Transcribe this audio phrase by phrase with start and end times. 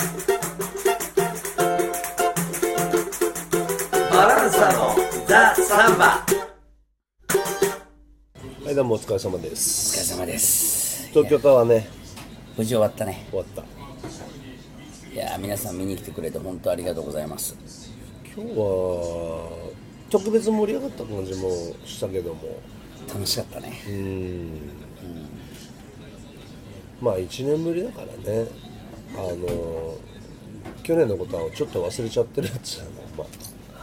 [0.00, 0.06] バ
[4.24, 6.24] ランサのザ・サンバ。
[8.64, 9.98] はいどうもお疲れ様です。
[10.00, 11.06] お疲れ様です。
[11.08, 11.86] 東京タワーね。
[12.56, 13.26] 無事終わったね。
[13.28, 13.62] 終わった。
[15.12, 17.54] いやー皆さん見に来てくれて本当ありがとうございます。
[18.34, 19.50] 今日は
[20.08, 21.50] 特別盛り上がった感じも
[21.84, 22.40] したけども。
[23.06, 23.82] 楽しかったね。
[23.86, 24.60] うん。
[27.02, 28.69] まあ1年ぶりだからね
[29.16, 29.96] あの
[30.82, 32.84] 去年のことはちょっと忘れちゃってるやつは
[33.16, 33.24] ま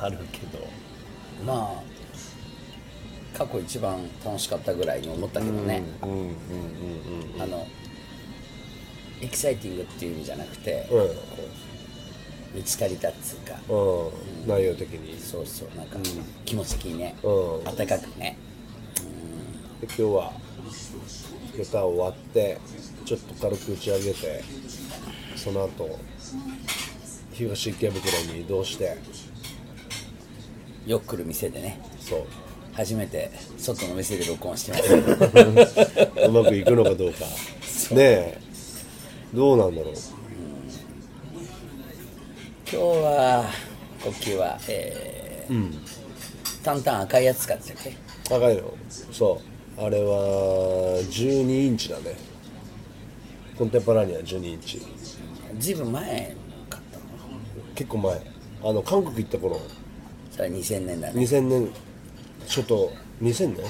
[0.01, 0.65] ああるけど。
[1.45, 1.97] まあ
[3.37, 6.31] 過去一番楽しかったぐらいに思ったけどね、うんうん
[7.39, 7.67] あの
[9.21, 12.59] エキサイティングっていう意味じゃなくて、うん。
[12.59, 13.59] 満ち足りたっつうか。
[13.67, 14.05] うん。
[14.05, 14.11] うん
[14.47, 15.19] 内容的に。
[15.19, 15.97] そうそうなんか
[16.45, 17.63] 気持ち的にね、うん。
[17.63, 18.37] 暖かくね。
[19.81, 20.33] で今日は
[21.59, 22.57] 歌終わって
[23.05, 24.43] ちょっと軽く打ち上げて
[25.37, 25.99] その後
[27.33, 28.97] 東池袋に移動して
[30.85, 31.79] よく来る店でね。
[31.99, 32.23] そう。
[32.73, 34.93] 初めて外の店で録音してます。
[36.27, 37.25] うまくいくのかどうか。
[37.25, 38.37] ねえ。
[39.33, 39.93] どうなんだろう。
[42.69, 43.45] 今日は
[44.03, 45.73] 呼吸はえー
[46.63, 47.93] タンタン赤いやつ使ってたっけ？
[48.29, 48.73] 高いの。
[49.11, 49.41] そ
[49.77, 49.81] う。
[49.81, 52.15] あれは12インチだね。
[53.57, 54.81] コンテンポラリーは12インチ
[55.59, 56.35] ずいぶん前
[56.69, 57.03] 買ったの？
[57.75, 58.21] 結構前。
[58.63, 59.59] あの韓国行った頃。
[60.31, 61.21] それは2000年だね。
[61.21, 61.69] 2000年。
[62.47, 63.65] ちょっと2000年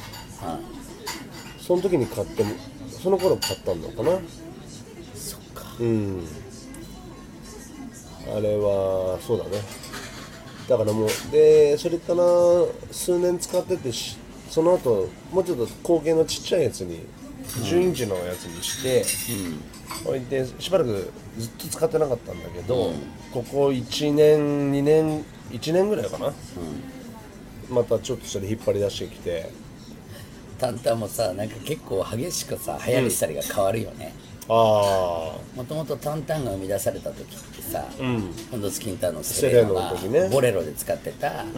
[1.60, 2.46] その時に買って
[2.90, 4.20] その頃買ったのかな？
[5.16, 5.64] そっか。
[5.80, 6.24] うん。
[8.36, 9.62] あれはそうだね。
[10.70, 12.24] だからもうでそれから
[12.92, 14.18] 数年使っててし
[14.50, 17.06] その後もうちょっと後継のちっちゃいやつに
[17.46, 19.04] 10インチのやつにして、
[20.06, 22.92] 置いてしばらくずっと使ってなかったんだけど、
[23.34, 26.34] ここ1年2年1年ぐらいかな、
[27.70, 29.68] またちょっとそれ引っ張り出してきて。
[30.60, 34.12] タンタンもさなんか結構激しくさ流行りしたりが変わるよね。
[34.50, 34.56] ああ。
[35.56, 37.86] もともとタンタンが生み出された時ってさ、
[38.50, 41.56] ホンドスキンタンのセセレーノがの時ねボレロで使ってた、あの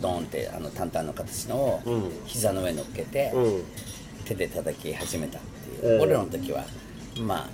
[0.00, 1.80] ドーンってあのタンタンの形のを
[2.24, 3.64] 膝の上に乗っけて、うん。
[4.24, 6.64] 手で叩き始めたっていう、ボレロの時は
[7.20, 7.48] まあ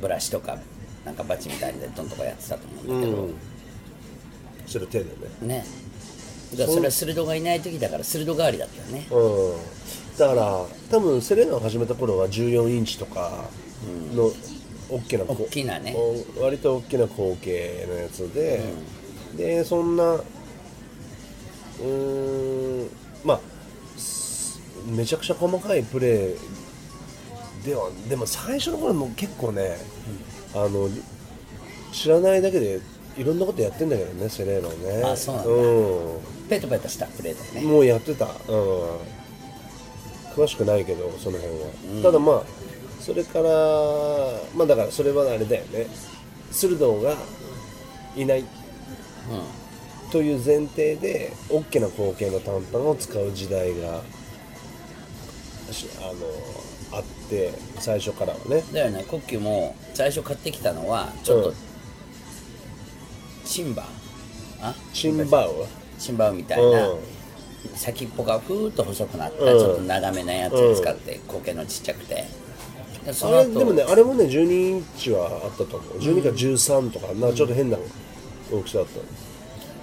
[0.00, 0.58] ブラシとか
[1.04, 3.28] なんかバチみたいでドンとかやってたと思うんだけど、
[4.66, 5.12] それ手でね。
[5.42, 5.64] ね。
[6.52, 9.06] だからそれは鋭がいない時だから鋭代わりだったよね。
[9.10, 10.18] うん。
[10.18, 13.48] だから多分セレーナを始めた頃は14インチとか
[14.14, 14.30] の
[14.90, 15.94] 大きなこ大きなね。
[15.96, 18.62] お割と大きな口径のやつで、
[19.36, 22.90] でそんなうーん
[23.24, 23.40] まあ
[23.98, 26.36] すめちゃくちゃ細かいプレー
[27.64, 29.76] ではでも最初の頃も結構ね、
[30.54, 30.88] あの
[31.92, 32.80] 知らないだけで
[33.16, 35.02] いろんなことやってんだけどねセレーナね。
[35.04, 35.50] あそうなんだ。
[35.50, 36.48] うん。
[36.48, 37.72] ペトペトしたプレーだよね。
[37.72, 38.32] もうやってた、うん、
[40.34, 42.42] 詳しくないけどその辺は、ただまあ
[43.00, 43.50] それから
[44.56, 45.86] まあだからそれはあれだよね。
[46.50, 47.14] 鋭が
[48.16, 48.44] いない
[50.10, 54.02] という前提で大きな口径の短パンを使う時代が
[55.70, 56.14] しあの
[56.92, 58.62] あって最初からはね。
[58.72, 59.04] だよね。
[59.06, 61.54] コッキーも最初買ってきたのはちょっと、うん。
[63.44, 63.86] シンバー。
[64.62, 64.74] あ？
[64.92, 65.52] シンバウ
[65.98, 66.98] シンバーみたいな、うん。
[67.74, 69.58] 先っぽがふーっと細くなった、うん。
[69.58, 72.24] ちょっと長めなやつを使って口径のちっちゃくて。
[73.04, 75.98] でそあれでもねあれもね12インチはあったと思う。
[75.98, 77.78] 12か13とかなちょっと変な
[78.52, 79.00] 大きさだった。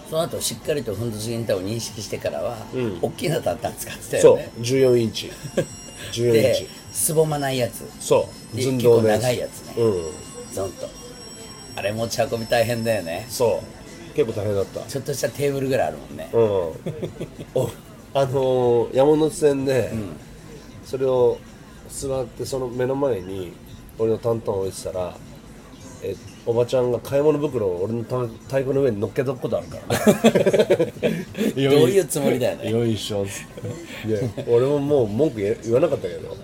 [0.10, 2.58] その後しっかりとフンドスギンタを認識してからは、
[3.02, 4.38] 大きなタンタン使ってたそう。
[4.38, 5.30] よね14インチ
[6.12, 7.86] 14インでチすぼまないやつ。
[8.00, 8.58] そう。
[8.58, 9.62] で寸胴のやつ結構長いやつ。
[9.64, 10.54] ねうん。
[10.54, 10.90] ゾンと。
[11.76, 13.26] あれ持ち運び大変だよね。
[13.30, 14.14] そう。
[14.16, 14.82] 結構大変だった。
[14.82, 16.42] ちょっとしたテーブルぐらいあるもんね、うん。
[16.42, 17.70] お
[18.14, 19.92] あのー山手線で、
[20.84, 21.38] それを
[21.88, 23.54] 座ってその目の前に
[24.00, 25.16] 俺の担々を置いてたら
[26.02, 26.16] え
[26.48, 30.94] おばちゃんが買い物袋を俺のた太鼓の上に乗っけたことあるからね。
[31.56, 32.72] どういうつもりだよね。
[32.72, 33.24] よいしょ。
[33.24, 36.36] っつってで俺ももう文句言わなかったけど。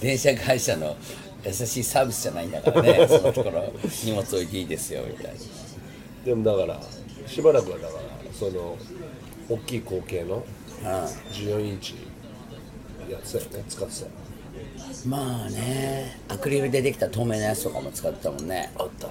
[0.00, 0.96] 電車会社の
[1.44, 3.06] 優しいサービスじゃないんだからね。
[3.08, 3.72] そのところ
[4.04, 5.30] 荷物置いていいですよみたいな。
[6.24, 6.80] でもだから
[7.26, 8.00] しばらくはだから
[8.32, 8.76] その
[9.48, 10.44] 大きい口径の
[11.32, 11.94] 14インチ
[13.10, 14.10] やってたよね使ってたよ
[15.06, 18.70] まあねアクリルでできた透明なやつとかも使ってたもんね。
[18.78, 19.08] あった。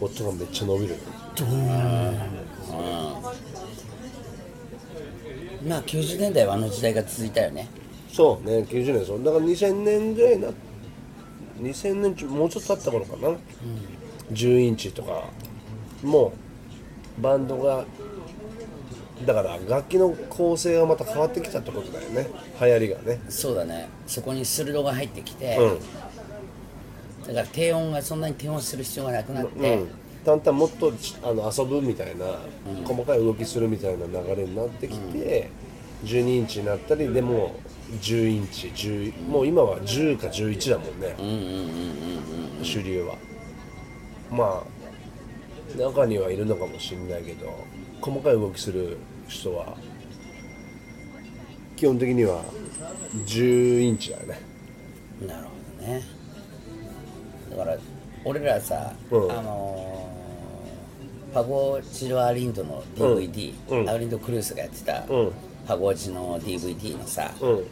[0.00, 0.96] 音がめっちゃ伸びる。
[5.66, 7.68] まあ90年代はあの時代が続いたよね。
[8.12, 9.24] そうね90年そう。
[9.24, 10.48] だから2000年ぐらいにな
[11.60, 13.36] 2000年ちょもうちょっと経った頃かな、
[14.32, 15.24] 10インチとか。
[16.02, 16.32] も
[17.18, 17.84] うバンドが
[19.26, 22.28] だから楽器の構成がまた変わってきたってことだよね。
[22.60, 23.20] 流行りがね。
[23.28, 23.88] そうだね。
[24.06, 25.78] そこに鋭が入ってきて、うん。
[27.26, 29.88] だから低音がそんなに低音する必要がなくなって、うん、
[30.24, 32.26] だんだんもっとちあの遊ぶみたいな、
[32.84, 35.50] 細かい動きするみたいな流れになってきて、
[36.04, 37.56] 12インチになったりでも
[38.00, 41.16] 10インチ10もう今は10か11だもんね、
[42.62, 43.16] 主流は。
[44.30, 44.78] まあ
[45.76, 47.52] 中にはいるのかもしれないけど
[48.00, 48.96] 細かい動きする
[49.28, 49.76] 人は
[51.76, 52.42] 基本的には
[53.26, 54.40] 10インチだよね。
[55.26, 55.50] なるほ
[55.80, 56.02] どね。
[57.50, 57.78] だから
[58.24, 59.32] 俺らさ、うん。
[59.32, 59.98] あのー
[61.34, 63.90] パゴチロアリンドの DVD、うん。
[63.90, 65.32] アリンドクルースがやってた、うん。
[65.66, 67.64] パゴチの DVD のさ、うん。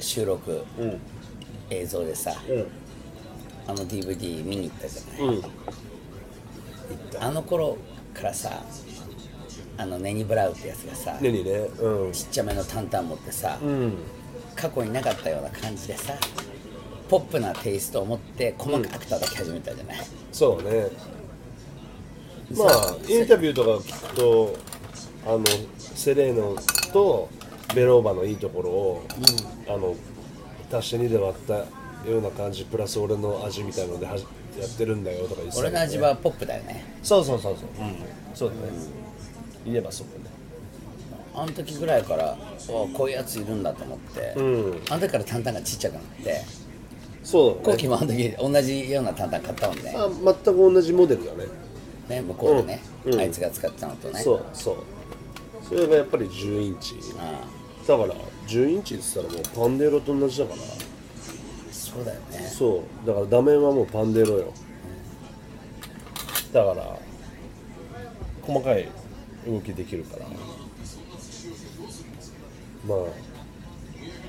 [0.00, 1.00] 収録うん。
[1.70, 2.66] 映像でさ、うん。
[3.66, 5.42] あの DVD 見に行ったじゃない、うん
[7.20, 7.76] あの頃
[8.14, 8.62] からさ
[9.76, 12.12] あのネニブラウってやつがさ、ねにねうん。
[12.12, 13.98] ちっちゃめのタンタン持ってさ、うん。
[14.56, 16.14] 過去になかったような感じでさ
[17.08, 19.96] ポップなテイストを持って細かく叩き始めたじゃない、
[20.30, 20.88] そうね。
[22.54, 24.56] まあインタビューとか聞くと
[25.26, 25.44] あの
[25.78, 26.56] セレーノ
[26.92, 27.28] と
[27.74, 29.04] ベローバのいいところを、
[29.68, 29.94] あの
[30.70, 31.54] 足して2で割った
[32.10, 34.26] ような感じプラス俺の味みたいのではじ
[34.60, 36.84] やってるんだよとか言ってた俺の味はポップだよね。
[37.02, 37.56] そうそうそう。
[37.56, 37.68] そう、
[38.34, 38.60] そうだね、
[39.64, 40.38] 言えばそうだね
[41.34, 42.36] あの時ぐらいから
[42.68, 44.82] おこういうやついるんだと思って、うん。
[44.90, 46.42] あの時からタンタンがちっちゃくなって
[47.22, 47.72] そうだね。
[47.72, 49.94] 後期もあの時同じようなタンタン買ったもんね。
[49.96, 51.46] あ全く同じモデルだね。
[52.08, 53.14] ね向こうでね、うん。
[53.14, 53.20] うん。
[53.20, 54.20] あいつが使ってたのとね。
[54.20, 54.76] そうそう。
[55.62, 56.94] それがやっぱり10インチ。
[57.18, 57.44] あ
[57.86, 58.14] だから
[58.46, 60.62] 10インチって言ったらもうパンデロと同じだから。
[60.62, 60.64] あ
[61.94, 62.38] そうだよね。
[62.38, 63.06] そう。
[63.06, 64.52] だから画面はもうパンデロよ。
[66.52, 66.98] だから
[68.42, 68.88] 細かい
[69.46, 70.26] 動きできるから。
[72.86, 72.98] まあ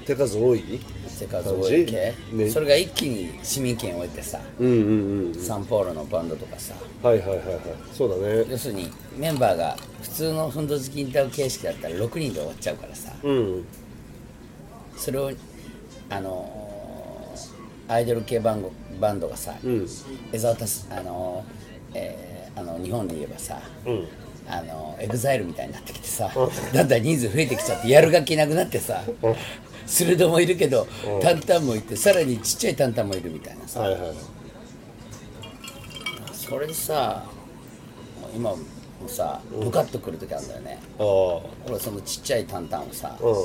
[0.06, 0.79] 手数多い？
[1.19, 1.85] 手数多い。
[1.85, 2.50] 系、ね。
[2.50, 6.73] それが一気に市民権を得てさ、うんうんうんサンパウロのバンドとかさ。
[7.03, 7.59] はいはいはいはい。
[7.94, 8.45] そうだね。
[8.50, 13.13] 要するにメンバーが普通のフンド好きインター形式だったら6人で終わっちゃうからさ。
[13.23, 13.65] うん
[14.97, 15.31] それを
[16.09, 16.58] あのー
[17.89, 18.71] アイドル系バンド
[19.01, 19.88] バンドがさ、うん。
[20.31, 24.07] エザワタスあのーえーあの日本で言えばさ、うん。
[24.47, 26.31] あのエグザイルみたいになってきてさ、
[26.74, 29.01] だんだん人数増えてきちゃってやる楽器なくなってさ、
[29.86, 30.88] 鋭もいるけど、
[31.21, 34.13] タンタンもいてさらにちっちゃいタンタンもいるみたいなさ、はいはい。
[36.33, 37.24] それでさ
[38.36, 38.57] 今も
[39.07, 43.36] さブカッとくる時あるんだよね、俺そのちっちゃいタンタンをさ「うん。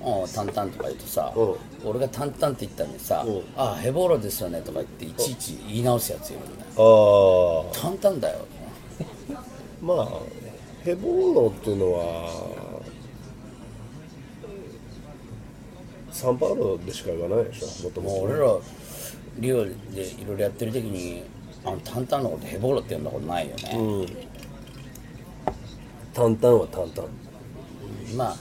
[0.00, 7.66] おうタンタン」とか言うとさ、う俺がタンタンって言ったのにさうん「ああヘボーロですよね」とか言っていちいち言い直すやついるんだよ。
[7.72, 8.38] ああタンタンだよ。
[9.80, 10.08] まあ
[10.84, 12.48] ヘボーロっていうのは
[16.10, 18.56] サンパウロでしか言わないでしょもともと俺ら
[19.38, 21.22] リオでいろいろやってる時に
[21.64, 24.06] あのタンタンのことヘボーロって呼んだことないよね、うん。
[26.12, 27.06] タンタンはタンタン。
[28.16, 28.36] まあ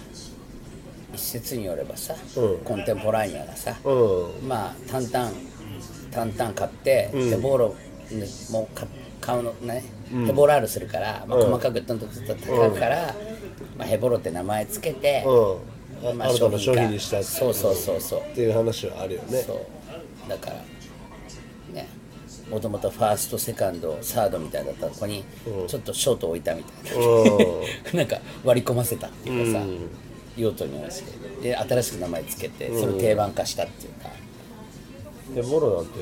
[1.13, 2.57] 一説によればさ、うん。
[2.59, 4.47] コンテンポラニアがさ、うん。
[4.47, 5.33] まあタンタン
[6.11, 7.75] タンタン買って、ヘボーロ
[8.11, 8.85] ねもうか
[9.21, 13.15] 買うのね、ヘボールするから、まあ、細かくどんどんどんどん高くから、
[13.77, 16.21] まあ、ヘボロって名前つけて、うん。
[16.21, 18.19] あ商品にしたそうそうそうそう。
[18.19, 19.41] っていう話はあるよね。
[19.41, 20.29] そう。
[20.29, 20.55] だから
[21.73, 21.87] ね
[22.49, 25.23] もともとファーストセカンドサードみたいだったとこに
[25.67, 29.65] ちょっとショート置いたみたいな、 なんか割り込ませたっていうかさ、
[30.37, 34.09] 用途に応じてで新しく名前つけてそれを定番化したっていうか、
[35.35, 35.99] ヘボロなんて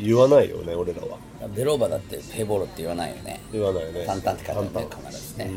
[0.00, 1.18] 言わないよね俺らは。
[1.54, 3.40] ベローバだってヘボロって言わないよね。
[3.52, 4.06] 言わないよね。
[4.06, 5.50] タンタンって書いてある必ずね、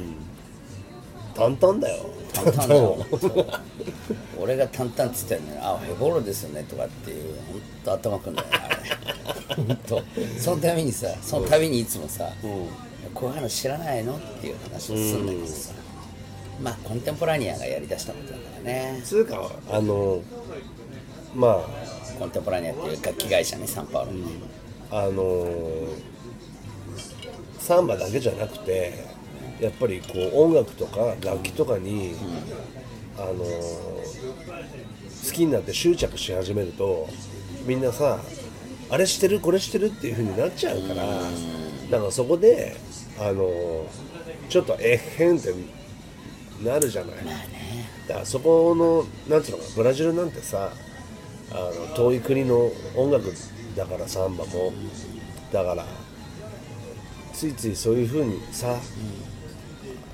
[1.33, 2.09] タンタンだよ。
[2.33, 2.97] タンタンだよ。
[4.39, 9.55] 俺がタンタンっつってんのに「あヘボロですよね」とかっていうほんと頭くんだよねあれ。
[9.55, 10.03] ほんと。
[10.39, 12.29] そのためにさそのたびにいつもさ、
[13.13, 15.73] こういう話知らないのっていう話をするんだけどさ、
[16.61, 19.01] まあコンテンポラニアがやりだしたことだからね。
[19.03, 20.21] つうかあの
[21.35, 21.61] ま
[22.19, 24.11] コンテンポラニアっていう楽器会社ねサンパウロ。
[24.13, 24.19] の、
[24.91, 25.87] ああの
[27.59, 29.05] サンバだけじゃなくて
[29.59, 32.15] やっぱりこう音楽とか楽器とかに、
[33.17, 37.07] あの好きになって執着し始めると
[37.65, 38.19] みんなさ
[38.89, 41.05] あれしてるこれしてるっていう風になっちゃうから。
[41.89, 42.75] だからそこで
[43.19, 43.87] あの
[44.49, 45.53] ちょっとえっへんって
[46.63, 47.15] なるじゃない、
[48.07, 50.71] だからそこのなんていうのかなブラジルなんてさ
[51.51, 53.33] あの遠い国の音楽
[53.75, 54.73] だからサンバも
[55.51, 55.85] だから
[57.33, 58.75] ついついそういうふうにさ、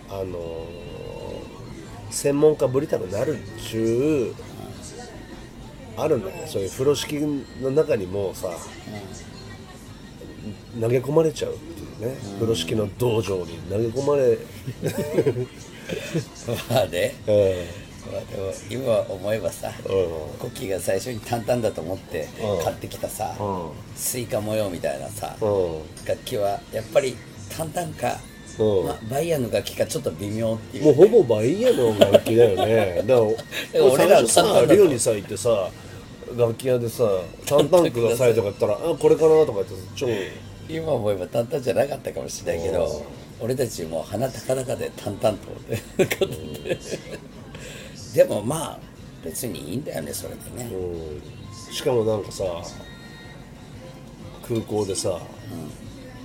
[0.10, 0.84] あのー
[2.14, 4.36] 専門家ぶりたくなるっちゅ
[5.98, 7.16] う、あるんだよそういう風呂敷
[7.60, 8.50] の中にもさ、
[10.80, 14.38] 投げ込まれちゃうっていうね、風呂敷の道場に投げ込まれ、
[16.70, 17.16] まあね。
[17.28, 17.68] え
[18.12, 19.88] まあでも今思えばさう
[20.38, 22.64] コッキーが最初に淡々だと思ってうん。
[22.64, 23.70] 買ってきたさうん。
[23.96, 25.82] スイカ模様みたいなさんうん。
[26.06, 27.16] 楽器はやっぱり
[27.56, 28.18] 淡々か
[28.60, 28.86] うん。
[28.88, 30.86] まあバイヤーの楽器かちょっと微妙っていう。
[30.86, 33.04] もうほぼバイヤーの楽器だよね。
[33.08, 33.22] だか
[33.74, 35.70] ら俺らさリオにさ行ってさ
[36.38, 37.04] 楽器屋でさ
[37.46, 40.08] 「タンタンください」とか言ったら「あこれかな」とか言って超
[40.70, 43.04] 今思えば淡々じゃなかったかもしれないけど
[43.40, 45.48] 俺たちもう鼻高々で淡々と
[48.13, 48.80] でもまあ
[49.24, 50.70] 別にいいんだよねそれでね。
[50.74, 51.22] うん
[51.74, 52.44] しかもなんかさ
[54.48, 55.20] 空港でさ、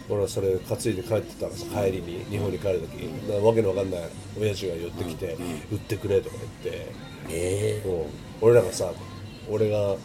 [0.08, 4.00] 俺はそれ担いで帰ってたらさ帰りに日本に帰る時なわけのわかんない
[4.38, 5.36] 親父が寄ってきて
[5.72, 6.86] 「売ってくれ」とか言って。
[7.30, 8.06] えうん
[8.40, 8.92] 俺らがさ
[9.50, 9.96] 俺がわ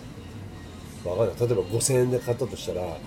[1.06, 1.28] かんない。
[1.40, 2.98] 例えば5000円で買ったとしたら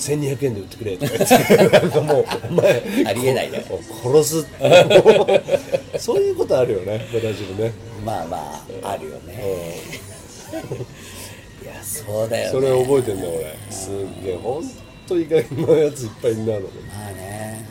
[0.00, 1.56] 1200円で売ってくれとか言って。
[1.68, 3.64] なんかもうお前ありえないね。
[3.68, 4.46] こ殺す。
[6.00, 9.76] そういうことあるよねブラジルね、えまあまああるよね。
[11.62, 12.50] いやそうだよね。
[12.50, 13.56] それ覚えてんだ俺。
[13.70, 14.70] すっげえほん
[15.06, 16.66] と意外なやついっぱいいんなのま
[17.08, 17.68] あね。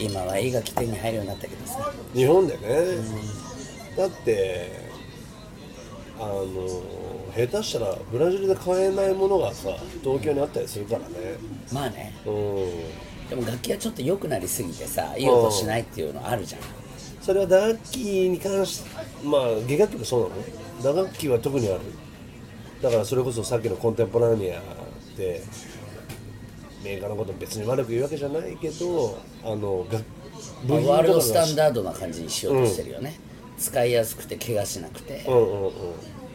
[0.00, 1.92] 今はいい楽器手に入るようになったけどさ。
[2.14, 2.58] 日本でね、
[3.96, 4.70] だって
[6.20, 6.44] あの
[7.46, 9.70] 下手したらブラジルで買えないものがさ
[10.02, 11.06] 東京にあったりするからね。
[11.72, 12.12] まあね。
[12.26, 13.28] うん。
[13.28, 16.60] でも楽器はちょっと良くなりすぎてさいい音しないっていうのあるじゃん。
[17.22, 18.90] それは打楽器に関して
[19.22, 20.30] まあ弦楽器もそう
[20.82, 20.96] なの？
[20.96, 21.80] 打楽器は特にある。
[22.82, 24.60] だからそれこそさっきのコンテンポラニア
[25.16, 25.42] で
[26.82, 29.98] メーカーのこと別に悪く言うわけじゃないけどあのが
[30.66, 33.18] まあワールドスタンダダードな感じにしようとしてるよね、
[33.58, 35.72] 使いやすくて怪我しなくて、うんうんうん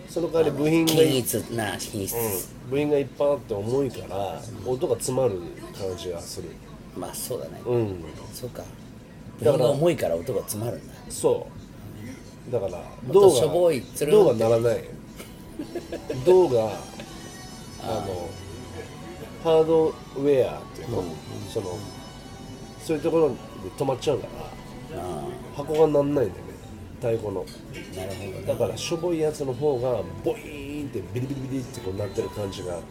[0.10, 2.70] その代わり部品が均一な品質、うん。
[2.70, 5.40] 部品がいっぱいあって重いから音が詰まる
[5.78, 6.50] 感じがする。
[6.96, 8.04] まあそうだね、うん。
[8.34, 8.64] そうか。
[9.40, 10.94] 部だから品が重いから音が詰まるんだ。
[11.10, 11.48] そ
[12.50, 12.52] う。
[12.52, 14.84] だからっとしょぼい銅つるが銅が鳴らない。
[16.26, 16.64] 銅が
[17.84, 18.30] あの
[19.44, 21.04] ハードウェアっていうの、
[21.54, 21.78] その
[22.84, 23.36] そういうところで
[23.78, 24.28] 止まっちゃうか
[24.94, 25.24] らあ。
[25.56, 26.43] 箱がなんないんだよ
[27.08, 27.46] ね太鼓の。
[27.46, 32.84] あなるほどねだからしょぼいやつの方がボイーンってビリビリビリってこうなってる感じがある。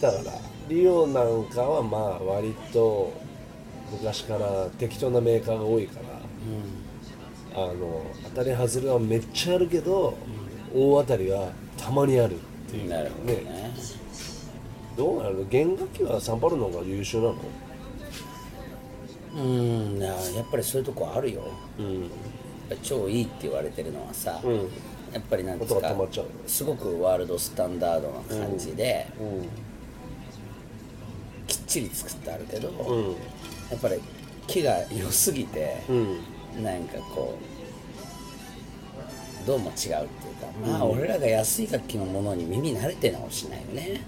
[0.00, 0.32] だから
[0.68, 3.12] リオなんかはまあ割と
[3.92, 6.00] 昔から適当なメーカーが多いか
[7.54, 8.04] ら、あの
[8.34, 10.14] 当たり外れはめっちゃあるけど、
[10.74, 12.90] 大当たりはたまにあるっていう。
[12.90, 13.70] なるほどね。
[14.96, 15.44] どうなの？
[15.44, 17.36] 弦楽器はサンパウロの方が優秀なの？
[19.36, 21.42] うーんなやっぱりそういうとこあるよ。
[21.78, 22.00] うん。
[22.02, 22.10] やっ
[22.70, 24.54] ぱり超いいって言われてるのはさ、うん。
[25.12, 25.94] やっぱりなんですか
[26.46, 29.48] すごくワールドスタンダードな感じで、うん。
[31.46, 33.10] きっちり作ってあるけど、うん。
[33.12, 34.00] やっぱり
[34.46, 36.64] 木が良すぎて、うん。
[36.64, 37.38] なんかこ
[39.44, 40.06] うどうも違うっていうか
[40.66, 44.00] まあ、俺らが安い楽器のものに耳慣れて直しないよね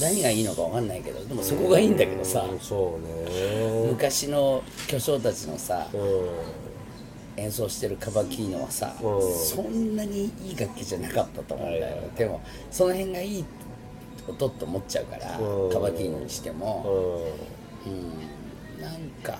[0.00, 3.88] 何がいいのか分かんないけどでもそこがいいんだけどさ、うんそうね。
[3.90, 6.28] 昔の巨匠たちのさうん。
[7.36, 9.36] 演奏してるカバキーノはさ、うん。
[9.36, 13.44] そんなにいい楽器じゃなかったと思うんだよ、でもその辺がいい
[14.28, 15.72] 音と思っちゃうから、うん。
[15.72, 17.24] カバキーノにしても、
[17.84, 18.12] ううん。
[18.80, 19.38] なんか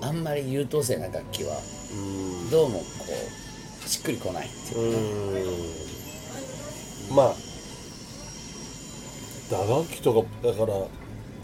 [0.00, 2.50] あんまり優等生な楽器はん。
[2.50, 2.84] どうもこ
[3.84, 4.98] うしっくりこないっていう
[7.10, 7.16] うん。
[7.16, 7.34] まあ
[9.50, 10.88] 打楽器とかだからど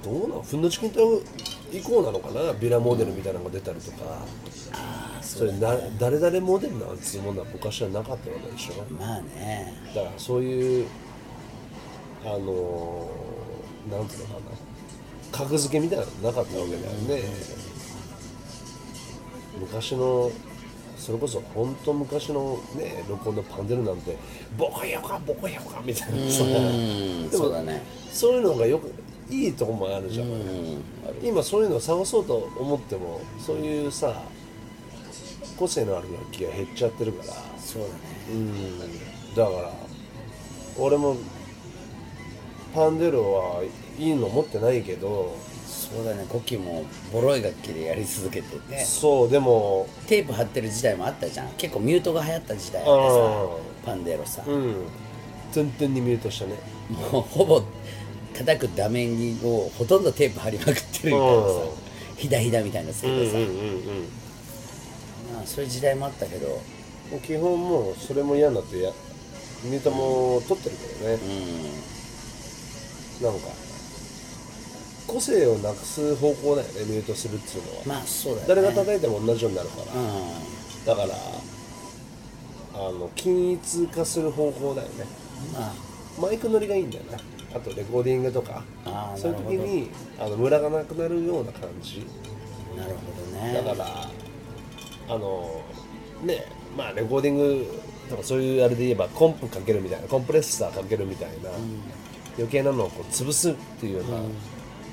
[0.06, 1.23] うなんふんどし筋斗
[1.73, 3.99] 以降なのかなビラモデルみたいなのが出たりとか、
[5.23, 8.85] それな誰々モデルなんていうものは昔はなかったわけでしょ。
[8.92, 9.73] まあね。
[9.94, 10.87] だからそういう
[12.25, 14.40] あのーなんていうのかな。
[15.32, 17.23] 格付けみたいなのなかったわけだよね、
[19.59, 20.30] 昔の
[21.02, 24.16] それこそ本当昔のね録音のパンデルなんて
[24.56, 26.18] ボコヤカボコヤカみたいな。
[26.30, 26.44] さ
[27.37, 27.82] そうだね。
[28.12, 28.94] そういうのがよく
[29.28, 30.82] いいとこもあるじゃん、うん
[31.21, 34.23] 今そういうのを探そうと思ってもそういうさ
[35.56, 37.32] 個性のある楽器が減っちゃってるから。
[37.59, 37.94] そうだね。
[38.30, 38.78] うん。
[39.35, 39.73] だから
[40.78, 41.16] 俺も
[42.76, 43.64] パンデロは
[43.99, 45.35] いいの持ってないけど
[45.94, 46.25] そうだね。
[46.28, 48.84] コキもボロい楽器でやり続けてて。
[48.84, 49.87] そうでも。
[50.06, 51.49] テープ貼ってる時代もあったじゃん。
[51.58, 53.49] 結構ミュートが流行った時代あってあさ
[53.84, 54.75] パンデロさ、うん。
[55.52, 56.54] 全然にミュートしたね。
[57.12, 57.62] もうほぼ
[58.34, 61.49] 叩くダメにをほとんどテープ貼りまくってるみたいなさ。
[62.11, 62.16] うん。
[62.16, 63.50] ひだひだみたいなせいでさ、うんうん
[65.34, 66.49] まあそういう時代もあったけど。
[66.49, 66.61] うん
[67.26, 68.90] 基本もうそれも嫌になってや
[69.64, 71.18] ミュートも取ってるけどね。
[73.20, 73.49] うなんか
[75.06, 77.85] 個性をなくす方向だよねミュートするっていうのは。
[77.85, 78.54] んまあそうだよね。
[78.54, 79.85] 誰が叩いても同じようになるから。
[79.85, 81.18] うだから
[82.75, 85.04] あの均一化する方向だよね。
[85.04, 85.73] んまあ。
[86.21, 87.18] マイク乗りがいいんだよな。
[87.54, 88.62] あとレコーディングとか。
[89.16, 92.06] そういう時にあのムラがなくなるような感じ。
[92.76, 93.54] なるほどね。
[93.54, 94.11] だから
[95.09, 95.62] あの
[96.23, 97.66] ねまあレコーディング
[98.09, 101.50] とかそういうあれで言えばコンプかけるみたいなコンプレッサーかけるみたいな、
[102.37, 104.18] 余計なのをこう潰すっていうような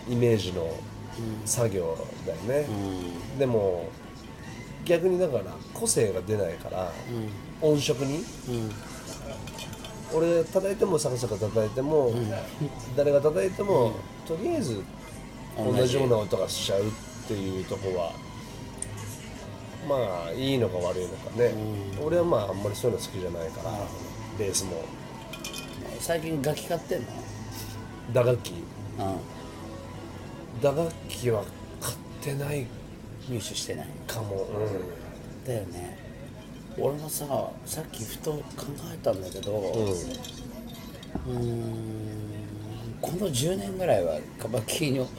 [0.10, 0.68] イメージの
[1.46, 2.68] 作業だよね、
[3.38, 3.88] でも
[4.86, 6.92] 逆にだから個性が出ないから、
[7.62, 8.24] 音色に、
[10.14, 12.12] 俺叩いてもサカサカ叩いても、
[12.96, 13.94] 誰が叩いても、
[14.28, 14.82] とりあえず
[15.58, 16.92] 同じような音がしちゃうっ
[17.28, 18.14] ていうとこは
[19.88, 21.54] まあいいのか悪いのかね、
[22.04, 23.72] 俺はまああんまりそういうの好きじゃないから、
[24.38, 24.84] ベースも。
[26.00, 27.08] 最近楽器買ってんの？
[28.14, 28.52] 打楽器。
[28.52, 29.02] う
[30.62, 31.44] 打楽器は
[31.80, 32.68] 買ってないん
[33.30, 34.48] 入手してないかも、
[35.46, 35.98] だよね。
[36.78, 37.26] 俺もさ
[37.66, 38.42] さっきふと考
[38.94, 39.52] えたんだけど
[41.28, 41.44] ううん
[43.02, 45.10] この10年ぐらいはカバキーニョ増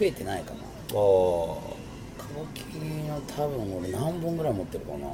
[0.00, 0.60] えてないかな。
[0.60, 5.06] あカバキーニョ多分俺何本ぐらい持ってるかな。
[5.06, 5.10] あ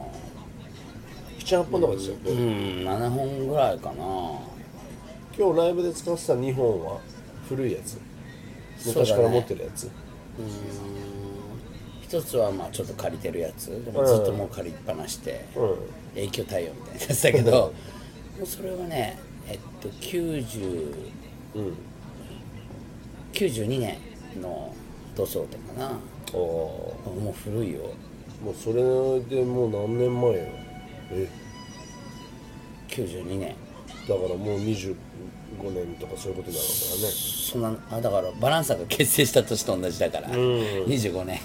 [1.39, 2.35] 78本とかですよ、うん
[2.85, 3.95] 7本ぐらいかな。
[5.39, 7.01] 今日ライブで使ってた2本は
[7.49, 7.99] 古いやつ
[8.85, 9.93] 昔から持ってるやつ、うーん
[12.03, 13.85] 一つはまあちょっと借りてるやつ。
[13.85, 15.77] でもずっともう借りっぱなして、うん。
[16.15, 17.51] 永久対応みたいなやつだけど
[18.39, 19.19] もうそれはね
[19.49, 20.95] えっと90
[21.57, 21.75] うん。
[23.33, 23.99] 92年
[24.41, 24.75] の
[25.15, 25.87] 塗装とかな。
[25.87, 25.95] ああ
[26.35, 27.81] もう古いよ。
[28.43, 28.75] もうそれ
[29.21, 30.39] でもう何年前よ。
[31.13, 31.29] え。
[32.89, 33.49] 92年。
[33.49, 33.55] だ
[34.15, 34.95] からもう25
[35.73, 41.41] 年とかそういうことになるわそんなあだからバランサが結成した年と同じだから、25年。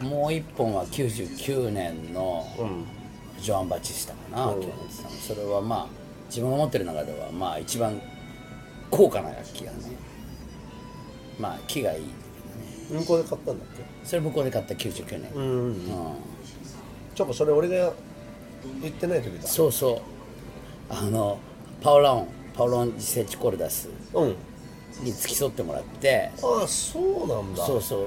[0.00, 2.46] もう一本は99年の
[3.40, 5.10] ジョアン・バチスタかな、京本さん。
[5.12, 5.86] それはまあ
[6.28, 8.00] 自分が持ってる中ではまあ一番
[8.90, 9.78] 高価な楽器がね
[11.38, 12.04] まあ木がいい
[12.90, 13.68] 向こうで買ったんだっ
[14.04, 15.44] それ向こうで買った99年、けうん。
[15.44, 15.76] うん。
[17.14, 17.92] ちょっとそれ俺が
[18.82, 19.46] 言ってない時だ。
[19.46, 20.13] そうそう
[20.90, 21.38] あの
[21.82, 23.88] パオロンパオロン・ジセチ・コルダス。
[24.12, 24.36] うん。
[25.02, 26.30] に付き添ってもらって。
[26.42, 27.64] ああそうなんだ。
[27.66, 28.04] そうそ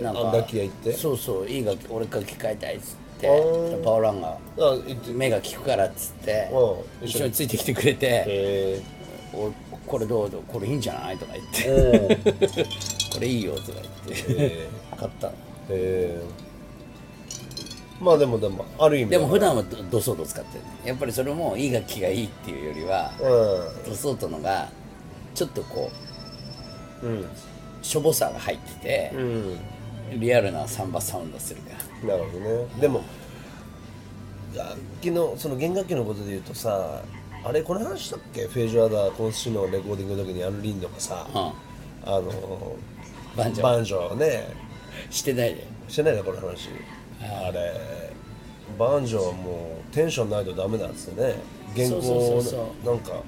[0.00, 0.02] う。
[0.02, 0.92] なんかあ楽器屋行って？
[0.92, 1.46] そうそう。
[1.48, 3.28] いい楽器俺楽器買いたいっつって。
[3.84, 4.38] パオランが
[5.14, 6.48] 目が利くからっつって
[7.00, 7.06] うん。
[7.06, 8.80] 一緒についてきてくれてへ
[9.34, 9.50] 「お
[9.86, 11.62] これどうどうこれいいんじゃない?」とか言って。
[11.66, 12.18] え
[13.14, 14.32] 「これいいよ」とか言って。
[14.32, 14.66] へ
[14.98, 15.32] 買ったの。
[15.68, 16.20] え
[18.02, 24.68] まあでもでもある意味でも普段はドドソート使ってるねやっぱりそれもいい楽器がいいっていうよりはうドソートのが
[25.34, 25.90] ちょっとこ
[27.02, 27.28] うんうん。
[27.80, 30.20] しょぼさが入っててうん。
[30.20, 31.70] リアルなサンバサウンドするか
[32.02, 32.16] ら。
[32.16, 32.66] なるほどね。
[32.80, 33.02] でも
[34.54, 37.02] 楽器のその弦楽器のことで言うとさ
[37.44, 38.46] あれこの話したっけ？
[38.46, 41.40] フェージュアダー今年のレコーディングの時にアンリンドがさ、うん。
[41.40, 42.76] あの
[43.36, 44.16] バンジョー。
[44.16, 44.48] ね。
[45.10, 45.66] してないで。
[45.88, 46.68] してないねこの話
[47.22, 47.72] あれ
[48.78, 51.34] バンジョーはもうテンションないとダメだっつってね。
[51.74, 53.22] 原稿そうそうそうそなんか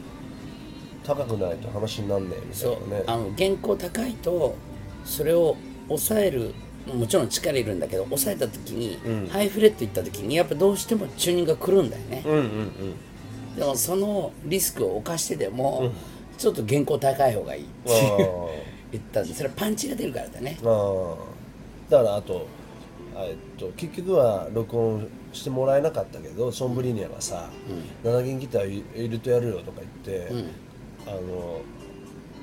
[1.05, 3.05] 高くないと話になんねえみたそいうなね。
[3.07, 4.57] あの原稿高いと
[5.05, 5.57] それを
[5.89, 6.55] 抑える
[6.93, 8.99] もちろん力いるんだけど抑えた時に、
[9.31, 13.57] ハイフレットいった時にやっぱどうしてもチューニングがくるんだよね、うんうんうん。
[13.57, 15.91] でもそのリスクを冒してでも、
[16.37, 18.19] ちょっと原稿高い方がいいってあ
[18.93, 20.59] 言ったんでそれはパンチが出るからだね。
[20.63, 22.47] だからあと
[23.17, 27.49] えっと結局は録音してもらえなかったけどソンブリーニャがさ
[28.05, 30.33] 「7弦ギター入れてやるよ」とか言って、
[31.07, 31.61] あの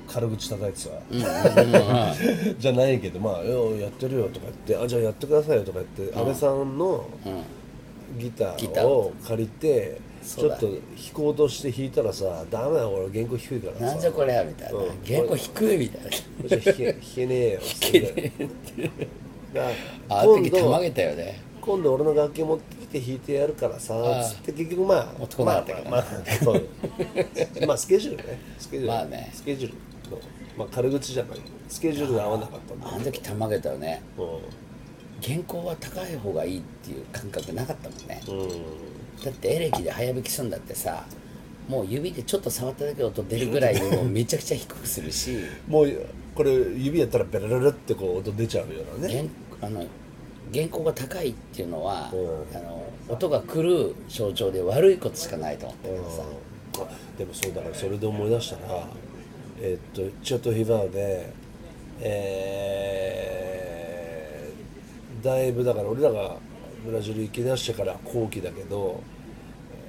[0.08, 0.90] 軽口叩いてさ、
[2.58, 7.06] じゃないけどまあ「よやってるよ」とか言って「あじゃあやってくださいよ」とか言って、安倍さんの
[8.18, 8.86] ギターー。
[8.86, 10.78] を借りてちょっと弾
[11.12, 14.88] こうとして弾いたらさ「ダメだ俺原稿低いからさ」なんじゃこれやみたいな、うん。
[15.04, 16.10] 原稿低いみたいな。
[16.48, 19.21] 弾け弾けねえよ」弾けねえだ
[20.08, 21.40] あの時たまげたよね。
[21.60, 26.68] 今度俺の楽器持ってきて弾いてやるからさつって結局まあ持ってこなかったけどまあまあまあそう。
[27.66, 28.40] まあスケジュールね。
[28.58, 29.30] スケジュール、まあね。
[29.32, 29.76] スケジュール
[30.10, 30.22] の
[30.56, 31.38] まあ軽口じゃない。
[31.68, 34.02] スケジュールが合わなかったんだあの時たまげたよね。
[34.18, 34.22] う
[35.24, 38.20] 原稿は高い方がいいっていう感覚なかったもんね。
[38.26, 38.48] んうん。
[39.24, 41.06] だってエレキで早弾きするんだってさ
[41.68, 45.38] もう指でちょっと触っただけで音出るぐらいにもうめちゃくちゃ低くするし。
[45.68, 49.14] もうこれ指やったらベラララってこう音出ちゃうようなね。
[49.14, 49.28] 原
[49.62, 49.86] あの
[50.52, 52.56] 原稿が高いっていうのは、うん。
[52.56, 56.22] あの音が来る象徴で悪いことしかないと思ってるさ、
[56.84, 58.86] あでもそうだからそれで思い出したら
[59.60, 61.32] えっとちょっとヒバーで
[62.00, 66.36] えーだいぶだから俺らが
[66.84, 69.02] ブラジル行き出してから後期だけど、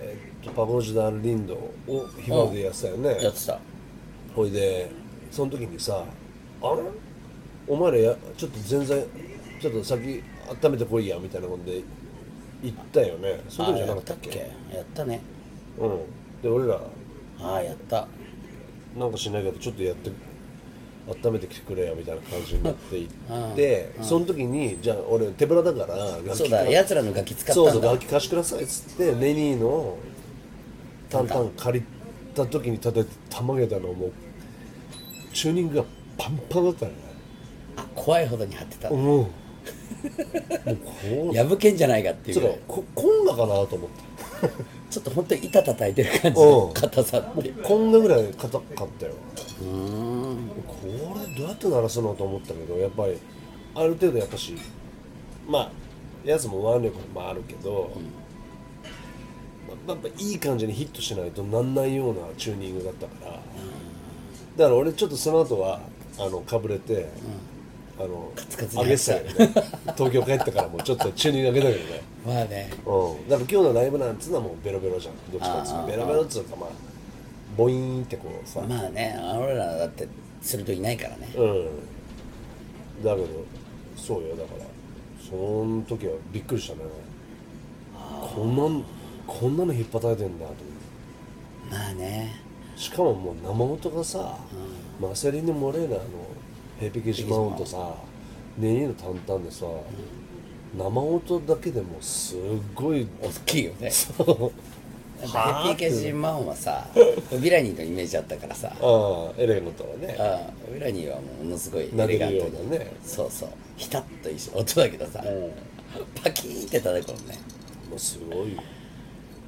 [0.01, 1.73] えっとパゴジダ・リンドを
[2.19, 3.59] ヒバーでやってたよね、やってた。
[4.35, 4.91] ほいで
[5.31, 6.03] その時にさ
[6.61, 6.81] 「あれ？
[7.67, 9.03] お前らやちょっと全然
[9.63, 10.21] ちょっと先
[10.63, 11.81] 温めてこいや」みたいなことで
[12.61, 13.39] 言ったよね。
[13.47, 14.29] その時じゃなかったっけ？
[14.31, 15.21] あやったっけやったね。
[15.79, 16.41] うん。
[16.41, 16.81] で俺ら。
[17.39, 18.07] ああやった。
[18.97, 20.11] なんかしないけどちょっとやって
[21.25, 26.49] 温めてきてくれよみたいな感じになっていって、その時にじゃあ俺手ぶらだから楽器そう。
[26.49, 29.97] だやつらの楽器使ったんそだうそう楽器貸してくださいっつってネニーの
[31.09, 31.85] タンタン借り
[32.35, 34.11] た時に叩いてたまげたのもう
[35.33, 35.85] チューニングが
[36.17, 36.97] パンパンだったよね。
[37.77, 39.27] あ怖いほどに張ってた、うん
[40.65, 44.03] もうこう破けんじゃないかっていちょっうとここんなかなと思って。
[44.89, 46.73] ちょっと本当に板叩いてる感じのうん。
[46.73, 47.63] 硬さっていう。
[47.63, 49.13] こんなぐらい硬かったよ。
[49.61, 49.67] うー
[50.33, 50.49] ん。
[50.67, 50.75] こ
[51.19, 53.17] れどうやって鳴らすのと思ったけどやっぱり
[53.75, 54.53] ある程度やっぱし
[55.47, 55.71] まあ
[56.23, 57.91] やつも腕力もあるけど、
[59.85, 63.43] まあやっぱいい感じにヒットしないとなんないようなチューニングだったから、だか
[64.57, 65.81] ら俺ちょっとその後は
[66.19, 67.09] あのかぶれて、
[68.03, 69.31] あのツカツに上げてたよね。
[69.95, 72.01] 東京帰ってからもちょっとチューニング上げたけどね。
[72.25, 72.69] まあね。
[72.85, 75.13] うん、だから今日のライブなんつうのはもうベロベロじゃん。
[75.31, 75.87] どっちかっつうと。
[75.87, 76.69] ベロベロっつうかまあ
[77.57, 80.07] ボイーンってこうさ、まあね俺らだって
[80.41, 81.29] するといないからね。
[81.35, 81.65] うん。
[83.03, 83.27] だけど
[83.95, 84.35] そうよ。
[84.35, 84.65] だから
[85.29, 86.81] その時はびっくりしたね。
[88.35, 88.83] こんなん
[89.25, 90.63] こんなの引っ叩いてんだと思って
[91.71, 92.41] まあね。
[92.75, 94.37] しかももう生音がさ、
[94.99, 96.01] マセリーヌ・モレーナの
[96.83, 97.95] ヘピケジマウントさ
[98.57, 99.65] ネニーのタンタンでさ、
[100.77, 102.39] 生音だけでもすっ
[102.75, 103.89] ごい大きいよね。
[103.89, 104.51] そう
[105.21, 108.67] ヘピーケジマンはさヴィラニーのイメージあったからさ。
[108.69, 110.17] ああエレガントはね。
[110.19, 113.49] あヴィラニーはものすごいエレガントうなねそうそう。
[113.77, 114.57] ひたっと一緒。
[114.57, 115.23] 音だけどさ
[116.21, 117.39] パキーンって叩くもんね。
[117.89, 118.59] もうすごい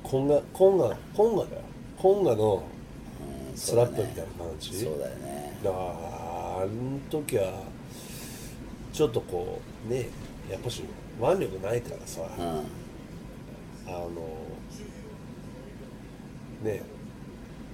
[0.01, 1.61] コンガコンガコンガだよ。
[1.97, 2.63] コンガの
[3.55, 4.85] スラップみたいな感じ。
[4.85, 5.59] そうだよね。
[5.61, 6.24] だから
[6.55, 7.63] あの時は
[8.93, 10.07] ちょっとこうね
[10.49, 10.83] やっぱし
[11.19, 12.45] 腕力ないからさ、うん
[13.87, 14.09] あの
[16.63, 16.81] ね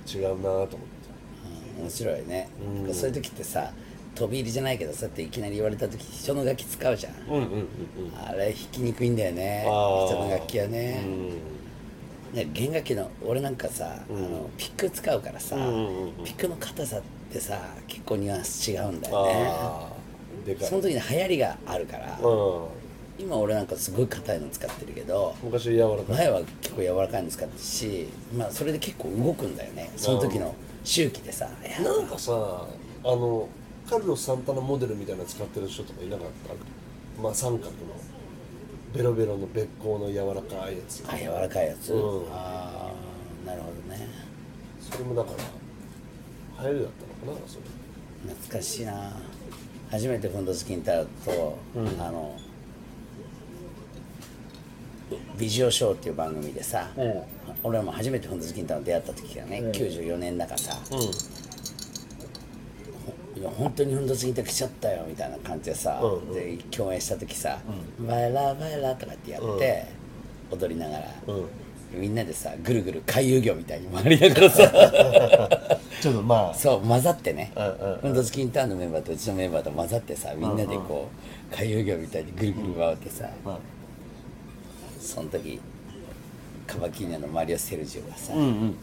[0.07, 1.01] 違うなと思って。
[1.79, 3.71] 面白いね、なんかそういう時ってさ
[4.13, 7.13] 飛び入りじゃないけどそうやっていきなり言われた時人の楽器使うじゃん。
[7.13, 7.67] うんうんうんうん。
[8.17, 9.63] あれ弾きにくいんだよね。
[9.63, 9.71] 人
[10.19, 11.01] の楽器はね。
[11.03, 11.29] うん。
[12.37, 17.05] ね弦楽器の俺なんかさ、あのピック使うからさ、んうんうんピックの硬さって
[17.39, 19.47] さ結構ニュアンス違うんだよね。
[19.47, 20.67] ああでかい。
[20.67, 22.65] その時に流行りがあるから、うん。
[23.19, 26.17] 今俺なんかすごい硬いの使ってるけど昔柔らかい。
[26.17, 29.91] 前は結構柔らかいの使ってるしまあそれで結構動くんだよね。
[29.95, 31.47] その時の周期でさ。
[31.65, 31.79] いや。
[31.81, 33.47] なんかさあの
[33.89, 36.27] カルロス・サンタナモデルみたいなの使ってる人とかいなかっ
[37.15, 37.21] た？
[37.21, 37.75] まあ三角の。
[38.93, 41.01] ベロベロのべっ甲の柔らかいやつ。
[41.07, 42.27] あ柔らかいやつ、うん。
[42.29, 42.91] あ
[43.45, 44.05] あなるほどね。
[44.81, 45.37] それもだから
[46.62, 46.89] 流行りだっ
[47.24, 47.62] たのかなそれ。
[48.34, 49.13] 懐かしいな。
[49.89, 51.58] 初めてフンドスキンターと、
[52.00, 52.38] あの
[55.38, 57.21] ビジオショーっていう番組でさ、うん。
[57.63, 60.78] 俺らも初めてフンドスキンターと出会った時がね、94年だからさ、
[63.36, 66.34] いや本当にフンドスキンター来ちゃったよみたいな感じでさ、うん。
[66.34, 67.60] で共演した時さ
[68.08, 69.88] 「バイラバイラ」とかってやって、
[70.52, 71.45] 踊りながら、うん
[71.91, 75.80] みんなでさぐるぐる回遊魚みたいに回りながらさ。
[76.01, 76.54] ちょっとまあ。
[76.54, 77.51] そう混ざってね、
[78.04, 81.10] うんうドスキンターンのメンバーとうちのメンバーと混ざってさみんなでこ
[81.51, 83.60] う回遊魚みたいにぐるぐる回ってさ、まあ
[84.99, 85.60] その時
[86.65, 88.75] カバキーニャのマリオ・セルジオがさ、うんうん。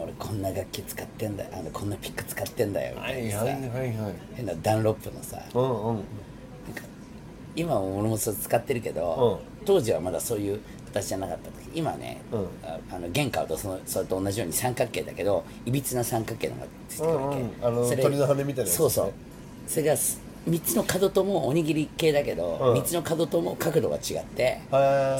[0.00, 5.94] 俺こんな楽器使ってんだよあのこんなピック使ってんだよみたいなさ、はいはい変なダンロップのさうんうん。
[5.96, 6.04] なん
[6.74, 6.82] か
[7.56, 12.48] 今も俺もそれ使ってるけど、当時はまだそういう形じゃなかった時今ね、うん。
[12.64, 18.76] ああの弦買うとそのそれと同じように三角形だけどいびつな三角形のがついてくるわけ、うんうんあの鳥の羽みたいなね。
[18.76, 19.12] そうそう。
[19.66, 22.80] それがす3つの角ともおにぎり系だけど、うん。
[22.80, 24.60] 3つの角とも角度が違って、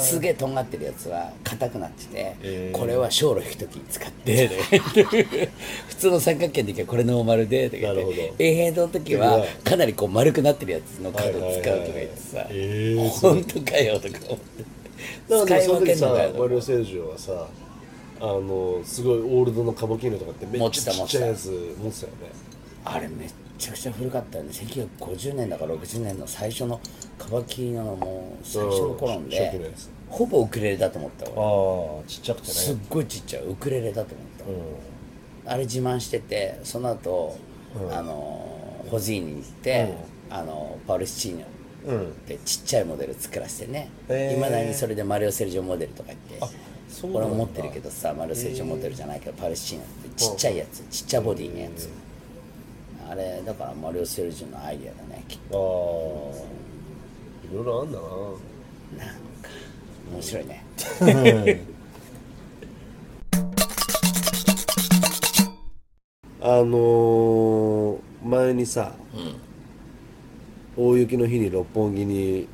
[0.00, 2.78] すげえとんがってるやつは硬くなってて、へー。
[2.78, 4.48] これは小路引く時に使って。
[5.88, 8.00] 普通の三角形の時はこれノーマルでとか言って。
[8.00, 8.34] なるほど。
[8.38, 13.08] 永遠の時はかなりこう丸くなってるやつの角使うとか言ってさ、はいはいはいへー。
[13.08, 14.77] 本当かよとか思って
[15.28, 17.46] だからその時さマリオ聖ジはさ
[18.20, 22.30] あのすごいオールドのカボキーノとかってめっちゃちっちゃいやつ持ってたよね。
[22.84, 24.38] あれめっちゃくちゃ古かった。
[24.38, 26.80] よね1950年だか60年の最初の
[27.18, 29.70] カバキーノのもう最初の頃うん初で
[30.08, 32.00] ほぼウクレレだと思ったわ。
[32.00, 34.76] ああちっちゃくてすっごいちっちゃいウクレレだと思っ
[35.44, 37.36] た、あれ自慢しててその後、
[37.92, 39.94] あのホジーニに行って、
[40.30, 41.44] あのパウルシチーニ
[42.26, 43.88] でちっちゃいモデル作らせてね。
[44.08, 46.40] いま、だにそれでマリオ・セルジョモデルとか言って
[47.02, 51.88] 俺も持ってるけどさマリオ・セルジョモデルじゃないけどパウルシチーニョってちっちゃいやつちっちゃいボディのやつ。
[53.10, 58.04] あれだからマリオ・セルジョのアイディアだねきっああいろいろあんだな。
[58.04, 58.38] と
[58.98, 59.14] なんか
[60.12, 60.64] 面白いね。
[66.40, 68.92] あのー、前にさ、
[70.78, 72.48] 大雪の日に六本木に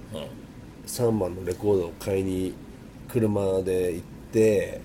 [0.86, 2.54] 3番のレコードを買いに
[3.06, 4.80] 車で行って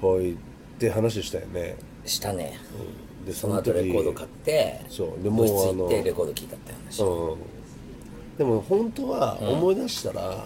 [0.00, 0.36] ほいっ
[0.76, 1.76] て話したよね。
[2.04, 2.58] したね。
[3.24, 5.22] でその後レコード買ってそう。
[5.22, 7.02] でもうあのてレコード聴いたって話。
[7.04, 7.38] うん。
[8.36, 10.44] でも本当は思い出したら、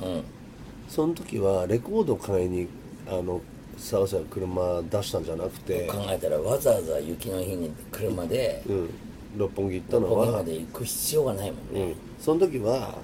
[0.90, 2.68] その時はレコード買いに
[3.08, 3.40] あの
[3.78, 8.90] サウスは車出したんじゃなくて、考えたらわざわざ雪の日に車でうん、
[9.36, 10.32] 六本木行ったのは。
[10.32, 12.98] まで行く必要がないもんね、うん、その時は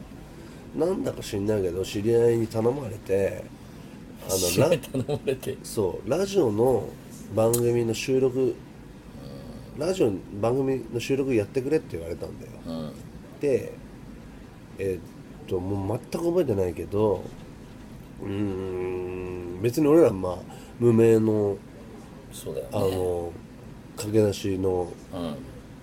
[0.76, 3.44] なんだか知んないけど知り合いに頼まれて
[4.28, 5.56] あのラ頼まれて。
[5.62, 6.88] そうラジオの
[7.34, 8.54] 番組の収録
[9.78, 12.92] ラジオの番組の収録やってくれって言われたんだよ、うん。
[13.40, 13.72] で
[14.78, 17.22] えっともう全く覚えてないけど
[18.22, 20.36] うーん別に俺らまあ
[20.80, 21.56] 無名の
[22.32, 22.70] そうだよね。
[22.72, 23.32] あの
[23.96, 25.36] 駆け出しのうん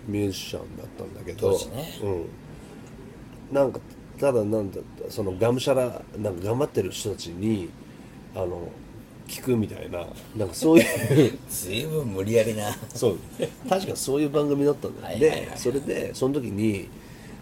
[0.07, 1.99] ミュージシャンだったんだけどね。
[2.01, 3.79] うん、なんか
[4.19, 7.69] ただなんだそのがむしゃらなんか頑張ってる人たちに
[8.35, 8.67] あの
[9.27, 12.71] 聞くみたいななんかそういうずいぶん無理やりな。
[12.93, 13.19] そう。
[13.69, 16.89] 確かそういう番組だったんだよ、はいはいはいでそれでその時に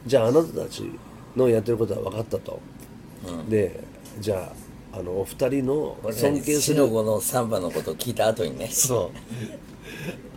[0.05, 0.83] じゃああなたたち
[1.35, 2.59] のやってることは分かったと、
[3.49, 3.83] で
[4.19, 4.51] じゃ
[4.93, 8.67] ああのお二人の尊敬する死の後のサンバのことを聞いた後にね。
[8.67, 9.70] そう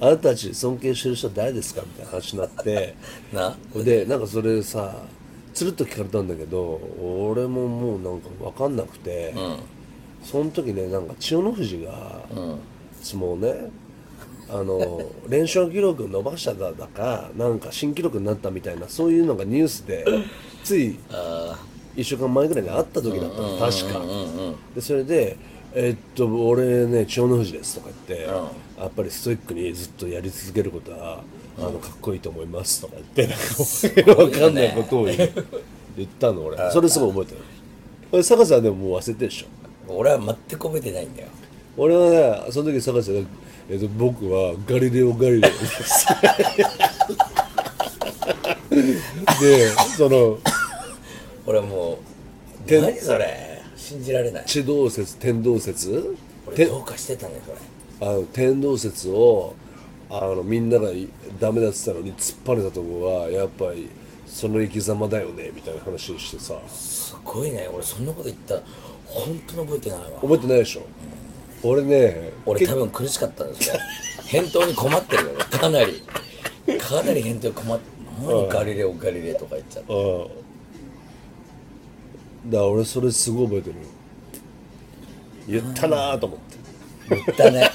[0.01, 1.83] あなたたち尊敬してる人は誰ですか？
[1.83, 2.95] みたいな話になって
[3.33, 3.57] な？
[3.75, 4.95] でなんかそれさ
[5.53, 6.81] つるっと聞かれたんだけど
[7.33, 9.33] 俺ももうなんか分かんなくて、
[10.25, 12.23] その時ねなんか千代の富士が、
[13.15, 13.71] もうね
[14.51, 15.01] あの
[15.31, 20.05] 連勝記録伸ばしただだかなんか新記録になったみたいなそういうのがニュースで
[20.65, 20.99] つい
[21.97, 24.03] 1週間前ぐらいにあった時だったの確か。
[24.75, 25.37] でそれで
[25.75, 31.23] 「えっと俺ね千代の富士です」とか言って、やっぱりストイックにずっとやり続けることは、
[31.59, 36.71] あのかっこいいと思いますとか言ってなんかわかんないことを言ったの俺。
[36.71, 37.39] それすごい覚えてる。
[38.11, 39.93] これ坂さんでももう忘れてるでしょ？
[39.93, 40.27] 俺は全
[40.59, 41.29] く覚えてないんだよ。
[41.77, 42.11] 俺は
[42.45, 43.29] ねその時坂さんが、
[43.69, 46.07] えっと僕はガリレオ・ガリレオです。
[49.41, 50.39] でその
[51.47, 51.99] 俺はも
[52.65, 53.44] うて何それ？
[53.85, 54.45] 信じられない。
[54.47, 56.17] 地動説天動説？
[56.47, 58.11] 俺どうかしてたねそれ。
[58.11, 59.55] あの天動説を
[60.09, 63.91] あのみんながいダメだって言ってたのに突っ張れたとこはやっぱり
[64.27, 66.59] その生き様だよねみたいな話をしてさ。
[66.69, 67.69] すごいね。
[67.73, 68.55] 俺そんなこと言った。
[68.55, 68.63] ら
[69.05, 70.07] 本当に覚えてないわ。
[70.21, 70.83] 覚えてないでしょ？
[71.63, 73.77] 俺ね俺多分苦しかったんですよ。
[74.27, 76.03] 返答に困ってるよかなり。
[76.79, 77.85] かなり返答に困って
[78.23, 79.93] 何ガリレオガリレオとか言っちゃって。
[79.93, 80.44] ああ
[82.47, 83.77] だから俺それすごい覚えてる
[85.47, 86.57] 言ったなぁと思って。
[87.11, 87.71] 言ったね。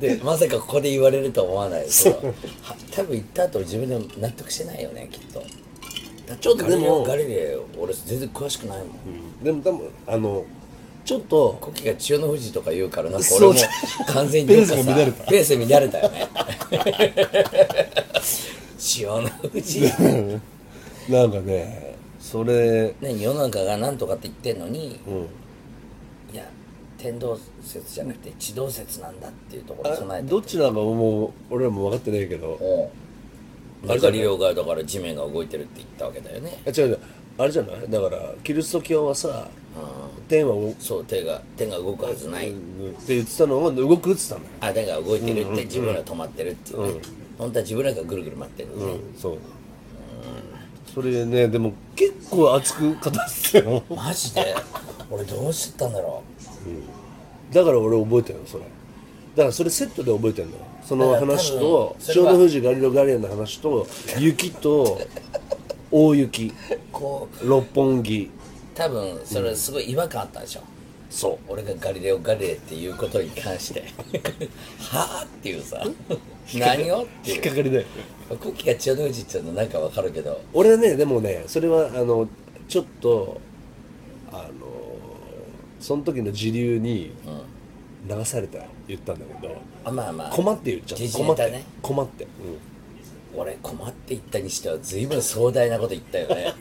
[0.00, 1.86] でまさかここで言われるとは思わない。
[1.86, 2.22] けどは
[2.92, 5.42] 多分言った後自分でも納得してないよねきっと。
[6.40, 9.42] ちょっとでもガリレオ俺全然詳しくないもん。
[9.42, 10.44] でも多分あの
[11.04, 13.54] ちょっとコキが千代の富士とか言うからなんか俺も
[14.08, 15.24] 完全にペースが乱れた。
[15.24, 16.28] ペース乱れたよね。
[18.78, 19.80] 千代の富士。
[21.08, 22.94] なんかねそれ。
[23.00, 26.34] ね世の中が何とかって言ってんのに、ん。
[26.34, 26.44] いや
[26.96, 32.48] 天動説じゃなくて地動説なんだっていうところあ備えてどっちなのかもう俺らも分かってないけど。
[32.60, 32.90] お
[33.84, 36.60] うガリレオがだから地面が動いてるって言ったわけだよね。
[36.66, 36.98] あ違う違う。
[37.38, 37.88] あれじゃない？
[37.88, 39.48] だからキリスト教はさ
[40.26, 42.54] 天は動そう手が手が動くはずない、っ
[43.06, 44.50] て言ってたのは動くって言ってたんだよ。
[44.60, 47.00] あ手が動いてるって自分ら止まってるっていうね、
[47.38, 49.38] 本当は自分らがぐるぐる回ってるんだね、そう
[50.94, 53.00] それねでも結構熱く語っ
[53.52, 53.82] てたよ。
[53.88, 54.54] マジで？
[55.10, 56.22] 俺どうしてたんだろ
[57.52, 58.64] だから俺覚えてるのそれ。
[58.64, 58.68] だ
[59.44, 60.62] からそれセットで覚えてるのよ。
[60.84, 63.86] そのだから話と多分それは小野富士ガリロガリアの話と
[64.18, 65.00] 雪と
[65.90, 66.46] 大雪。
[66.46, 66.52] う
[66.92, 68.30] こう六本木。
[68.74, 70.60] 多分それすごい違和感あったでしょ、
[71.10, 71.38] そう。
[71.48, 73.84] 俺がガリレオ・ガリレイっていうことに関して。
[74.78, 75.82] はあっていうさ。
[76.54, 77.36] 何をっていう。
[77.36, 77.86] 引っかかりだよ
[78.36, 80.40] コッキーが千代の富士っていうのなんかわかるけど。
[80.52, 82.28] 俺はねでもねそれはあの
[82.68, 83.40] ちょっと
[84.30, 84.48] あの
[85.80, 87.12] その時の時流に
[88.08, 90.30] 流された言ったんだけどあまあまあ。
[90.30, 91.18] 困って言っちゃった。
[91.18, 92.26] 困って困って、
[93.34, 96.54] 俺困って言ったにしては随分壮大なこと言ったよね。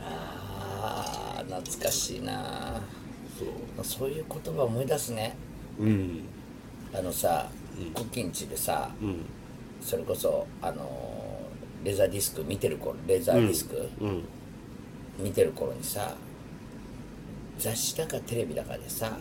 [0.00, 2.80] ああ懐かしいな。
[3.82, 4.08] そう。
[4.08, 5.36] いう言葉思い出すね。
[5.78, 6.24] うんうん。
[6.94, 7.48] あのさ、
[7.94, 8.90] コッキンチでさ、
[9.80, 11.40] それこそあの
[11.84, 14.24] レザーディスク見てる頃レザーディスク、うん
[15.18, 16.14] 見てる頃にさ
[17.58, 19.18] 雑誌だかテレビだかでさ、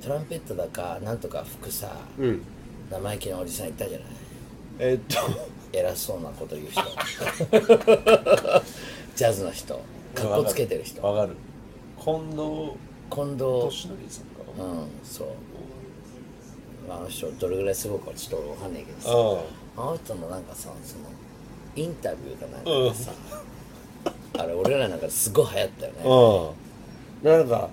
[0.00, 1.90] トランペットだかなんとか吹くさ、
[2.90, 4.08] 生意気なおじさんいたじゃない
[4.78, 5.16] えっと
[5.72, 6.82] 偉そうなこと言う人
[9.14, 9.74] ジャズの人
[10.14, 11.36] かっこつけてる人わかる
[11.98, 12.72] 近藤
[13.10, 13.40] 近藤
[13.70, 14.24] 俊則さん
[14.56, 15.28] かうんそう
[16.90, 19.10] あの人どれぐらいすごいかちょっとわかんないけどさ
[19.76, 21.04] ああの人のなんかさその
[21.76, 23.12] インタビューかなんかでさ、
[24.38, 26.54] あれ俺らなんかすごい流行ったよね。
[27.24, 27.70] あなんか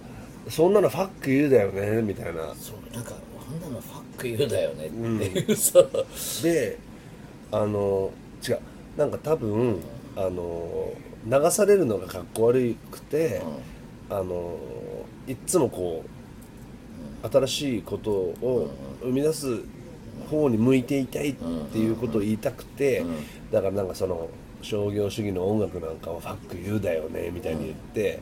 [0.50, 2.54] そんなのファック言うだよねみたいな。
[2.56, 4.96] そうなんかこんなのファック言うだよねって
[5.40, 5.90] いう、そう。
[6.44, 6.78] で
[7.52, 8.12] あの
[8.48, 8.60] 違う
[8.98, 9.82] なんか多分
[10.16, 10.94] あの
[11.26, 13.42] 流されるのがかっこ悪くて、
[14.10, 14.58] あの
[15.28, 16.10] いっつもこう
[17.24, 19.62] 新しいことを生み出す
[20.30, 21.36] 方に向いていたいっ
[21.72, 23.06] ていうことを言いたくて、
[23.52, 24.30] だからなんかその
[24.62, 28.20] 商業主義の音楽なんかはファック言うだよねみたいに言って、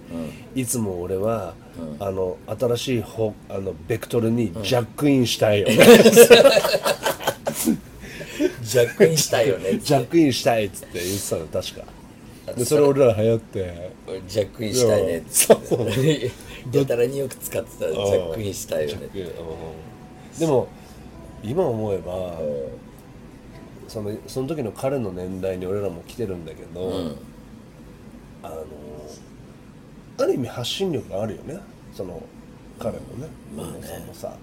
[0.53, 1.55] いつも俺は、
[1.99, 5.75] あの新しいほあのベクトルにジャックインしたいよね、
[8.61, 11.85] ジャックインしたいよねジャックインしたいっつって言ってたの確か
[12.53, 13.91] でそれ俺ら流行って。
[14.27, 16.31] ジャックインしたいねっつって
[16.77, 20.39] やたらによく使ってたジャックインしたいよねうん。
[20.39, 20.67] でも
[21.43, 22.39] 今思えば
[23.87, 26.91] そのその時の彼の年代に俺らも来てるんだけど、
[28.43, 28.65] あの
[30.17, 31.59] ある意味発信力があるよね。
[31.93, 32.21] その
[32.79, 33.27] 彼もね。
[33.55, 33.87] まあね。
[33.87, 34.37] さんもさ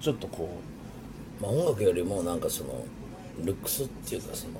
[0.00, 0.48] ちょっとこ
[1.40, 2.84] まあ音楽よりもなんかその
[3.44, 4.52] ルックスっていうかその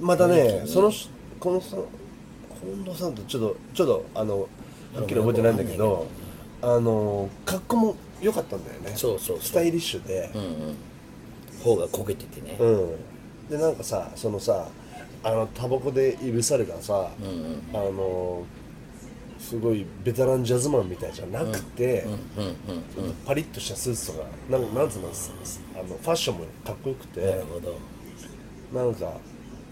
[0.00, 1.08] うまたねそのし
[1.44, 1.76] このさ
[2.58, 4.48] 近藤さんとちょっとちょっとあの
[4.94, 6.06] はっきり覚えてないんだけど
[6.62, 8.92] あの格好も良かったんだよね。
[8.96, 9.42] そうそうそう。
[9.42, 10.30] スタイリッシュで、
[11.62, 14.68] 方が焦げててね、うん、でなんかさそのさ
[15.22, 17.10] あのタバコでいぶされたさ、
[17.74, 18.46] あの
[19.38, 22.06] すごいベテランジャズマンみたいじゃなくて
[23.26, 27.76] パリッとしたスーツとかなんかなんつうのあのファッションもかっこよくてなるほど。
[28.72, 29.12] なんか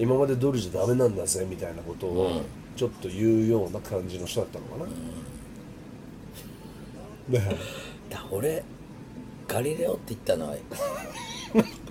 [0.03, 2.43] 今まで通りじゃダメなんだぜみたいなことを
[2.75, 4.79] ちょっと言うような感じの人だったのか
[7.31, 7.57] な、ね。
[8.11, 8.65] だ俺
[9.47, 10.57] ガリレオって言ったのは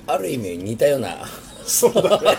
[0.08, 1.26] ある意味似たような。
[1.66, 2.38] そうだね。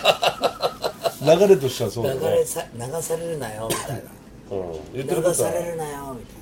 [1.41, 4.03] 流れとしてはそうだね、流れさ流されるなよみたい
[4.51, 6.37] うん、言ってなることは、流されるなよみたい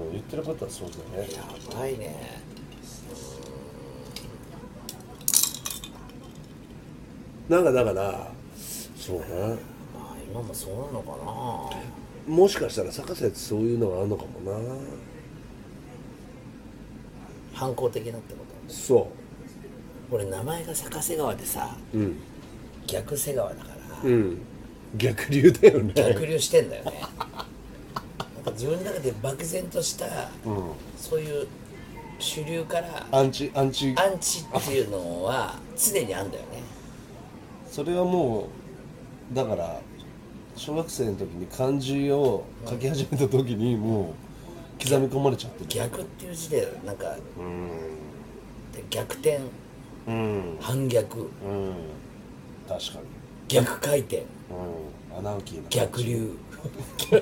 [0.00, 1.32] うん、言ってることはそうだよね。
[1.32, 2.40] なやばいね
[7.48, 8.30] なんかだから
[8.96, 9.26] そうね。
[9.94, 11.12] まあ今もそうなのか
[12.28, 12.34] な。
[12.34, 14.58] もしかしたら坂瀬ってそういうのがあるのかもな。
[17.54, 18.72] 反抗的なってこと？
[18.72, 19.10] そ
[20.10, 22.16] 俺名前が坂瀬川でさううん。
[22.86, 23.70] 逆瀬川だか
[24.04, 24.08] ら。
[24.08, 24.38] うん。
[24.96, 25.92] 逆流だよね。
[25.94, 26.92] 逆流してんだよね。
[26.92, 30.06] なんか自分の中で漠然とした、
[30.96, 31.46] そういう
[32.18, 33.94] 主流からアンチアンチ。
[33.96, 36.62] アンチっていうのは常にあんだよね
[37.70, 38.48] それはも
[39.32, 39.80] うだから
[40.56, 44.14] 小学生の時に漢字を書き始めた時にも
[44.80, 45.66] う刻み込まれちゃってる。
[45.68, 47.16] 逆っていう字でなんか
[48.72, 49.40] で逆転。
[50.06, 50.56] うん。
[50.60, 51.20] 反逆。
[51.20, 51.28] うん。
[52.68, 53.04] 確かに。
[53.48, 54.18] 逆回転。
[54.18, 54.22] う
[55.14, 55.18] ん。
[55.18, 56.36] アナーキーな逆流。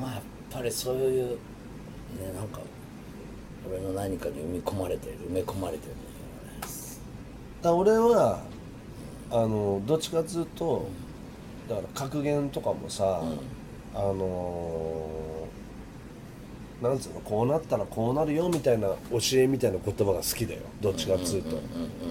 [0.00, 1.36] まあやっぱりそういうね
[2.34, 2.60] なんか
[3.68, 5.94] 俺の何かに埋め込まれてる埋め込まれてる
[7.62, 8.40] だ俺は
[9.30, 10.88] あのどっちかっつうと
[11.68, 13.22] だから格言とかもさ、
[13.94, 15.46] あの
[16.80, 20.60] なんつうのこうなったらこうなるよみたいな教えみたいな言葉が好きだよ。
[20.80, 21.56] どっちかっつうと。
[21.56, 21.62] だ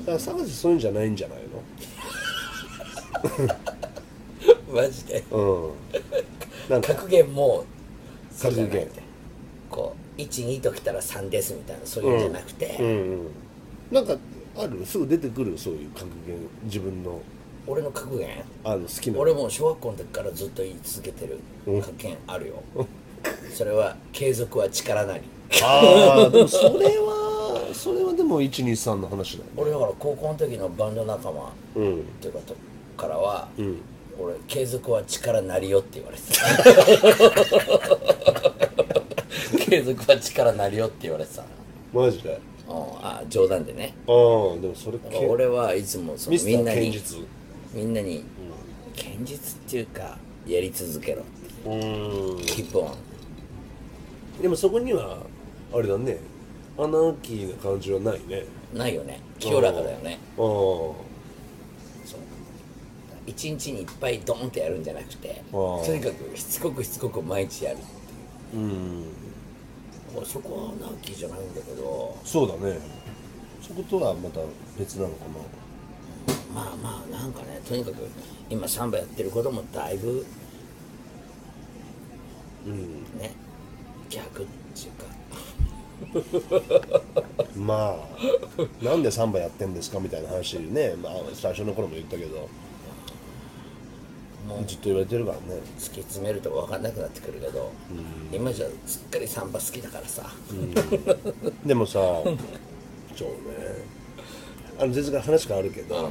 [0.06, 1.40] から坂地そういうんじゃないんじゃない
[4.72, 5.24] マジで？
[5.32, 5.72] のうん。
[6.70, 6.94] なんか。
[6.94, 7.66] 格言も
[8.32, 9.02] そうじゃなく格て
[9.72, 13.28] こう12ときたら3ですみたいなそういうんじゃなくて、うんうん。
[13.92, 14.18] なんか
[14.58, 16.38] あるすぐ出てくるそういう格言。
[16.64, 17.22] 自分の。
[17.68, 18.30] 俺の格言？
[18.64, 19.20] あの好きな。
[19.20, 21.40] 俺もう小学校の時からずっと言い続けてる
[21.82, 22.64] 格言あるよ、
[23.54, 25.24] それは継続は力なり。
[25.64, 29.52] ああでもそれは それはでも123の話だよね。
[29.58, 32.00] 俺だから高校の時のバンド仲間うん。
[32.00, 32.56] っていうこと
[32.96, 33.78] からは、ん。
[34.20, 36.48] 俺継続は力なりよって言われてた。
[39.70, 41.44] 継続は力なりよって言われてた
[41.94, 42.30] マジで？
[42.30, 43.94] うんあ冗談でね。
[44.08, 44.98] ああでもそれ
[45.28, 47.02] 俺はいつもそのみんなに
[47.74, 48.24] みんなに
[48.96, 51.24] 堅実っていうかやり続けろ。
[51.66, 52.46] うーん。
[52.46, 55.20] キープオンでもそこには
[55.74, 56.18] あれだね。
[56.78, 58.44] アナーキーな感じはないね。
[58.74, 59.20] ないよね。
[59.40, 60.20] 清らかだよね。
[60.38, 62.20] ああそう。
[63.28, 67.78] 一日にいっぱいドンってやるんじゃなくてとにかくしつこくしつこく毎日やる
[68.54, 69.04] うん
[70.18, 72.18] 俺そこはナーキーじゃないんだけど。
[72.26, 72.80] そうだね。
[73.62, 74.40] そことはまた
[74.78, 75.32] 別なのかな。
[76.54, 78.08] まあまあなんかねとにかく
[78.50, 80.26] 今サンバやってることもだいぶ
[82.66, 83.20] うん。
[83.20, 83.36] ね
[84.10, 85.18] 逆っていうか。
[87.56, 87.96] ま
[88.82, 92.50] あなんでサンバやってんですかみたいな話ね、まあ、最初の頃も言ったけど
[94.48, 95.62] もうずっと言われてるからね。
[95.78, 97.72] 突き詰めると分かんなくなってくるけど、
[98.32, 100.24] 今じゃすっかりサンバ好きだからさ、
[101.66, 102.00] でもさ
[103.16, 103.98] そうね。
[104.80, 106.10] あの全然話変わるけど、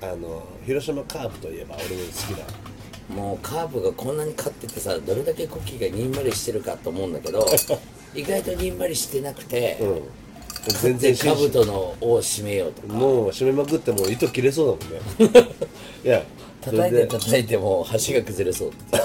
[0.00, 2.46] あの広島カープといえば俺も好きだ。
[3.14, 7.46] もうカープがこんなに勝っててさどれだけコッキーがにんまりしてるかと思うんだけど
[8.14, 10.02] 意外とにんまりしてなくて、うん。
[10.80, 12.94] 全で然信じ兜の尾を締めようとか。
[12.94, 14.78] もう締めまくってもう糸切れそう
[15.18, 15.48] だもんね。
[16.04, 16.24] いや
[16.64, 17.06] 叩いてで。
[17.06, 18.68] 叩いてもう橋が崩れそう。
[18.68, 18.98] っ て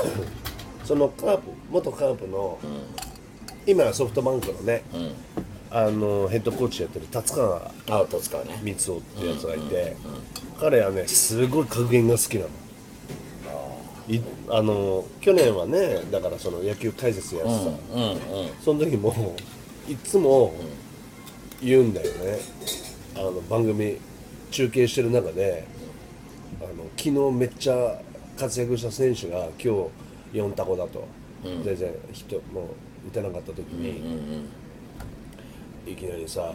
[0.85, 2.57] そのカープ元カープの、
[3.67, 4.83] 今はソフトバンクのね、
[5.69, 7.71] あのヘッドコーチやってる達川。
[7.85, 7.99] 光
[8.69, 9.95] 雄ってやつがいて、
[10.59, 12.49] 彼はねすごい格言が好きなの。
[14.09, 17.59] いあの去年はねだからその野球解説やってさ、
[17.93, 18.17] うんうん
[18.65, 19.35] その時も
[19.87, 20.51] いつも
[21.61, 22.39] 言うんだよね。
[23.15, 23.97] あの番組
[24.49, 25.67] 中継してる中で
[26.61, 28.01] あの昨日めっちゃ
[28.37, 29.87] 活躍した選手が今
[30.33, 31.07] 日4タコだと、
[31.43, 32.69] 全然人も
[33.05, 34.45] う打てなかった時に、
[35.85, 36.53] いきなりさ、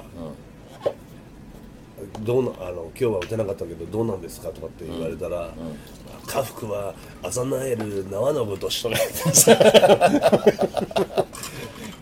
[2.21, 5.51] どうなあの今日は打てなかったけどどうなんですかとかって言われたら
[6.27, 8.97] 「家福はあざなえる縄のぶとしとね」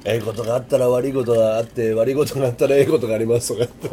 [0.05, 3.89] ええことがあったら悪いことがあって悪いことがあったらええことがありますとかって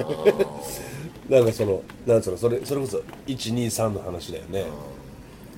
[1.30, 4.66] なんかそのなんつうのそれそれこそ123の話だよね。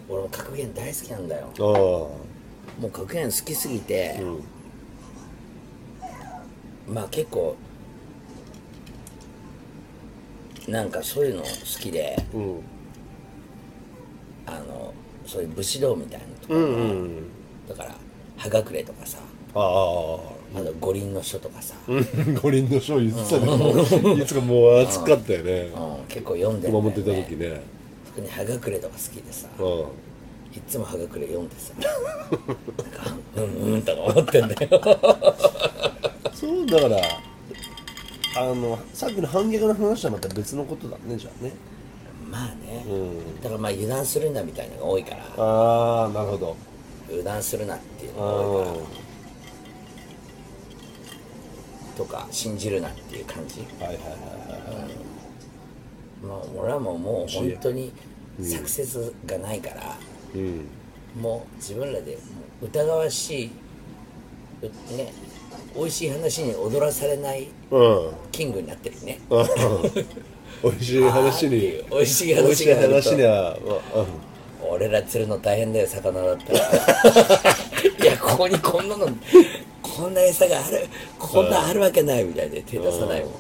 [0.10, 1.48] 俺も格言大好きなんだよ。
[1.58, 1.66] ああ。
[2.82, 4.22] もう格言好きすぎて、
[6.88, 7.56] まあ結構
[10.68, 11.48] なんかそういうの好
[11.80, 12.60] きでうん。
[14.46, 14.94] あの
[15.26, 17.30] そういう武士道みたいなのとか、うんうん
[17.70, 17.96] だから
[18.36, 19.20] 葉隠れとかさ。
[19.56, 24.22] あああと五輪の書とかさ、う ん五輪の書言ってたね。
[24.22, 25.72] いつかもう熱かったよね。
[25.74, 27.62] うん、結構読んでるんだよ、ね、熊本いた時ね。
[28.08, 29.48] 特に葉隠れとか好きでさ。
[29.60, 29.68] うん。
[30.54, 31.72] いつも葉隠れ読んでさ。
[31.80, 34.82] なんかうんうんとか思ってんだよ。
[36.34, 36.98] そうだから
[38.38, 41.54] あのさっきの反逆の話はまた別のことだねじゃあね。
[42.30, 43.42] まあね、うん。
[43.42, 45.24] だからまあ油断するなみたいなのが多いから。
[45.38, 46.58] ああなるほど。
[47.10, 48.80] 油断するなっていうのあが多いからー
[52.02, 53.62] とか信じるなっていう感じ。
[53.80, 54.92] はいはいはいはい。
[56.26, 57.92] まあ俺はもうもう本当に
[58.42, 59.98] サクセスがないから、
[60.34, 60.66] うん。
[61.20, 62.18] もう自分らで
[62.62, 63.52] 疑わしい、
[64.62, 65.14] うね、
[65.76, 68.12] 美味しい話に踊らされないうん。
[68.32, 69.20] キングになってるね。
[69.30, 69.46] うん。
[70.64, 71.84] 美味しい話に。
[71.92, 72.94] 美味しい話があると。
[72.96, 73.58] 話には
[74.62, 74.72] うん。
[74.74, 76.60] 俺ら釣るの大変だよ魚だったら。
[78.02, 79.08] いやここにこんなの
[80.02, 80.88] こんな餌がある
[81.20, 83.34] こんなあるわけないみたいで手出さないもん。
[83.34, 83.36] う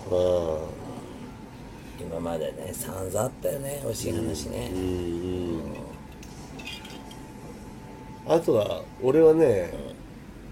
[2.05, 2.07] ん。
[2.07, 4.71] 今までね散々あったよね美味しい話ね、
[8.27, 9.73] あとは俺はね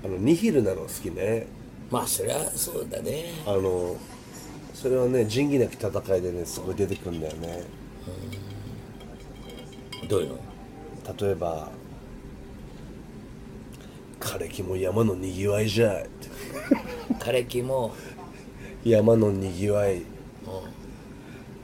[0.03, 1.45] あのニヒルなの好きね。
[1.91, 3.25] まあそりゃそうだね。
[3.45, 3.95] あの
[4.73, 7.61] それはね仁義なき戦いでねすごい出てくるんだよね。
[10.07, 10.39] どういうの？
[11.19, 11.69] 例えば
[14.19, 16.09] 枯れ木も山のにぎわいじゃい。
[17.19, 17.93] 枯れ木も。
[18.83, 20.01] 山のにぎわい。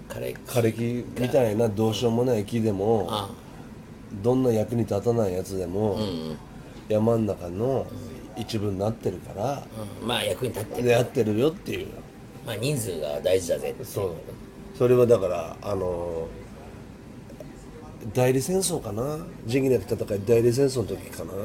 [0.10, 3.30] 枯れ枯れ木みたいなどうしようもない木でもあ
[4.22, 5.98] どんな役に立たないやつでも、
[6.88, 7.86] 山の中の
[8.38, 9.64] 一部になってるから、
[10.02, 10.08] うん。
[10.08, 10.84] まあ役に立ってる。
[10.84, 11.88] でやってるよっていう。
[12.46, 14.14] まあ人数が大事だぜってそう。
[14.78, 16.28] それはだからあの
[18.14, 19.18] 代理戦争かな？
[19.46, 21.34] 仁義なき戦い代理戦争の時かな？
[21.34, 21.40] な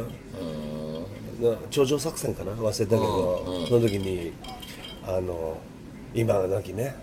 [1.70, 4.32] 頂上作戦かな忘れたけど、その時に
[5.06, 5.58] あの
[6.14, 6.94] 今はなきね、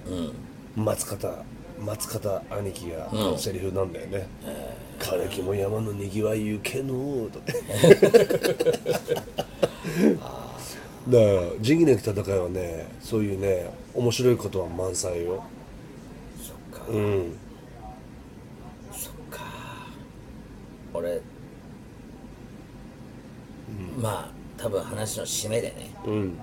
[0.75, 1.43] 松方
[1.79, 4.27] 松方兄貴がのセリフなんだよね
[4.99, 7.39] 「枯れ木も山のにぎわいゆけの」と。
[10.19, 10.47] か
[11.07, 15.43] だから仁義なき戦いはねそういうね面白いことは満載よ。
[16.41, 16.85] そっか。
[16.89, 17.33] うん。
[18.91, 19.43] そっか。
[20.93, 21.21] 俺、
[23.97, 26.37] まあ多分話の締めでねうん。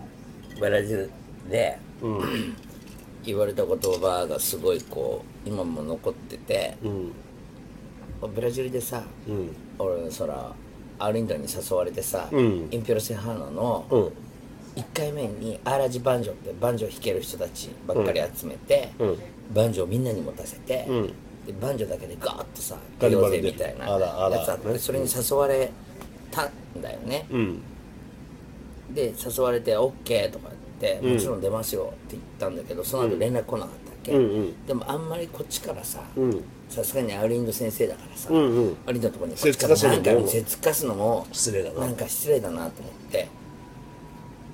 [0.59, 1.11] ブラジル
[1.51, 1.79] で、
[3.25, 6.77] 言われた言葉がすごいこう今も残ってて、
[8.35, 9.03] ブラジルでさ、
[9.79, 10.53] 俺そら
[10.99, 12.69] アーリンドンに誘われてさ、ん。
[12.71, 14.13] インピョロセハーノのうん。
[14.77, 19.19] 1回目にアーラジバンジョってバンジョ弾ける人たちばっかり集めて、うん。
[19.53, 21.07] バンジョをみんなに持たせて、ん。
[21.47, 23.43] でバンジョだけでガーッとさカニバルで。
[23.43, 25.71] ぜみたいなやつあって、ねそれに誘われ
[26.35, 27.63] たんだよね、うん。
[28.93, 34.67] で誘われて OK とか言って、もちろん出ますよって言ったんだけどその後連絡来なかったっけ、うんうん。
[34.67, 36.05] でもあんまりこっちからさん。
[36.69, 38.77] さすがにアウリンド先生だからさ、んうん。
[38.87, 41.81] アウリンドのところにこっちからかせっかすのも失礼だな。
[41.81, 43.29] なんか失礼だなと思って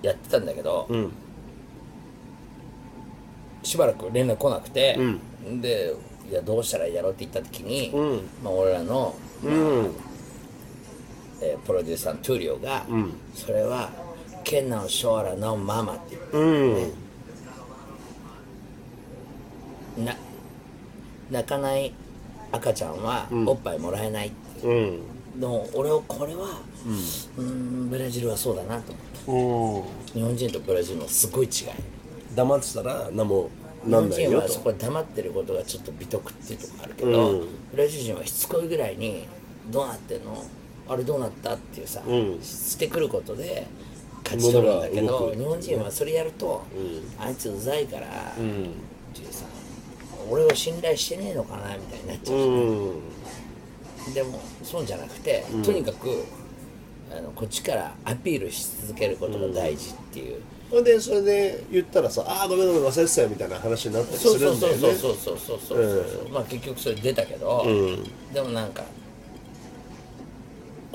[0.02, 1.10] やってたんだけど、ん。
[3.62, 4.98] しばらく連絡来なくて、
[5.60, 5.94] で
[6.30, 7.90] いやどうしたらいいやろうって言った時に、
[8.42, 9.14] まあ、俺らの、
[9.44, 9.90] うん
[11.42, 12.84] えープロデューサーのトゥーリオが、
[13.34, 13.90] それは
[14.44, 16.42] 「ケンナンショーラのママ」って言ってう
[19.98, 20.04] ん。
[20.04, 20.16] な
[21.30, 21.92] 泣かない
[22.52, 25.02] 赤ちゃんはおっぱいもらえないっていう、
[25.34, 25.40] うん。
[25.40, 26.60] でも俺はこれは
[27.36, 28.92] うーんブラジルはそうだなと
[29.26, 29.84] 思っ
[30.14, 31.52] てうん日本人とブラジルのすごい違い。
[32.34, 33.50] 黙ってたら何も
[33.84, 37.48] 日本なんないよ人はそとこで黙ってることがちょっと美徳っていうとこあるけど、うん。
[37.72, 39.26] ブラジル人はしつこいぐらいに
[39.70, 40.44] 「どうなってんの？
[40.90, 42.38] あれどうなった?」っていうさ、ん。
[42.42, 43.66] してくることで
[44.24, 45.00] 勝ち取るんだけ。
[45.00, 46.62] ど物が動く日本人はそれやると、
[47.18, 49.44] あいつうざいから、っていうさ
[50.28, 54.14] 俺を信頼してねえのかなみたいになっちゃう、うん。
[54.14, 56.24] でもそうじゃなくて、とにかく
[57.12, 67.66] あのこっちからアピールし続けることが大事っていう、ほんでそれで言ったらさ「ああごめんごめん忘れてたよ」みたいな話になったりそうするそうんそうだよねそうそうそうそうそうそう、まあ結局それ出たけど、
[68.32, 68.84] でもなんか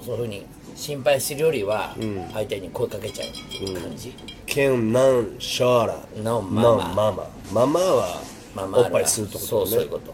[0.05, 0.45] そういうふうに
[0.75, 1.95] 心配するよりは
[2.33, 4.13] 相手に声かけちゃうっていう感じ、
[4.45, 6.93] ケンナンシャーラのママ。
[6.93, 7.29] ママ。
[7.51, 8.21] ママは
[8.57, 10.13] おっぱいするってことそうねそういうこと、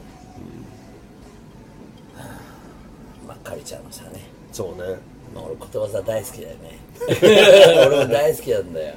[3.28, 4.22] まあカルチャーのさね。
[4.54, 4.98] そうね。
[5.36, 6.80] まあ、俺ことわざ大好きだよね。
[7.88, 8.96] 俺も大好きなんだよ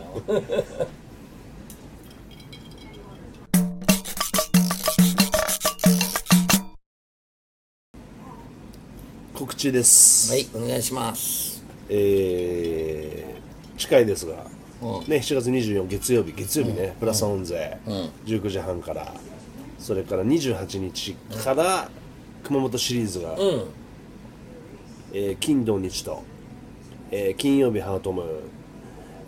[9.65, 10.31] 告知です。
[10.31, 11.65] はいお願いします。
[11.89, 14.47] えー近いですが、
[14.83, 15.09] うん。
[15.09, 17.79] ね、7月24月曜日月曜日ね、プラスオン税、
[18.27, 19.13] 19時半から
[19.79, 21.89] それから28日から
[22.45, 23.65] 熊本シリーズが、うん。
[25.15, 26.23] えー金土日と、
[27.11, 28.29] えー金曜日ハートムーン、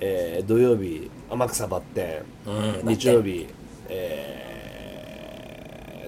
[0.01, 2.23] えー土曜日天草バッテ
[2.85, 3.47] ン、日曜日、
[3.89, 4.43] え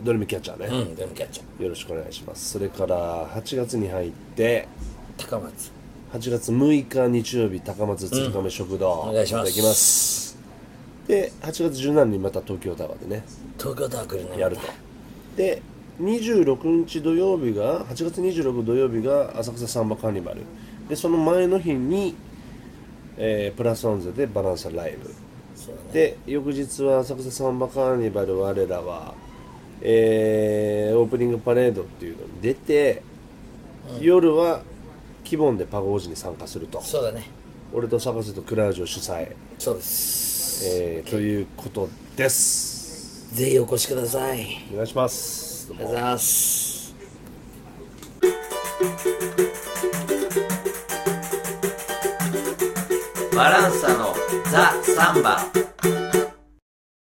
[0.01, 1.62] ードリームキャッチャーね、うんでもキャッチャー。
[1.62, 2.51] よろしくお願いします。
[2.53, 4.68] それから8月に入って
[5.16, 5.70] 高松。
[6.12, 9.53] 8月6日日曜日高松鶴亀食堂、お願いします。
[9.53, 10.38] ただきます。
[11.07, 13.24] で8月17日にまた東京タワーでね。
[13.59, 14.62] 東京タワー来るねやると。
[15.36, 15.62] で
[16.01, 20.42] 26日土曜日が8月26土曜日が浅草サンバカーニバル。
[20.88, 22.14] でその前の日に、
[23.16, 25.12] えープラスオンゼでバランサライブ。
[25.57, 25.88] そうだね。
[25.92, 29.14] で翌日は浅草サンバカーニバル我らは、
[29.83, 33.03] えーオープニングパレードっていうのに出て、
[34.01, 34.62] 夜は
[35.24, 36.81] キボンでパゴージに参加すると。
[36.83, 37.31] そうだね。
[37.72, 43.35] 俺と坂瀬とクラウジを主催、そうです、えーということです。
[43.35, 44.66] ぜひお越しください。
[44.72, 45.70] お願いします。
[45.70, 46.95] ありがとうございます。
[53.37, 54.14] バランサの
[54.51, 55.39] ザ・サンバ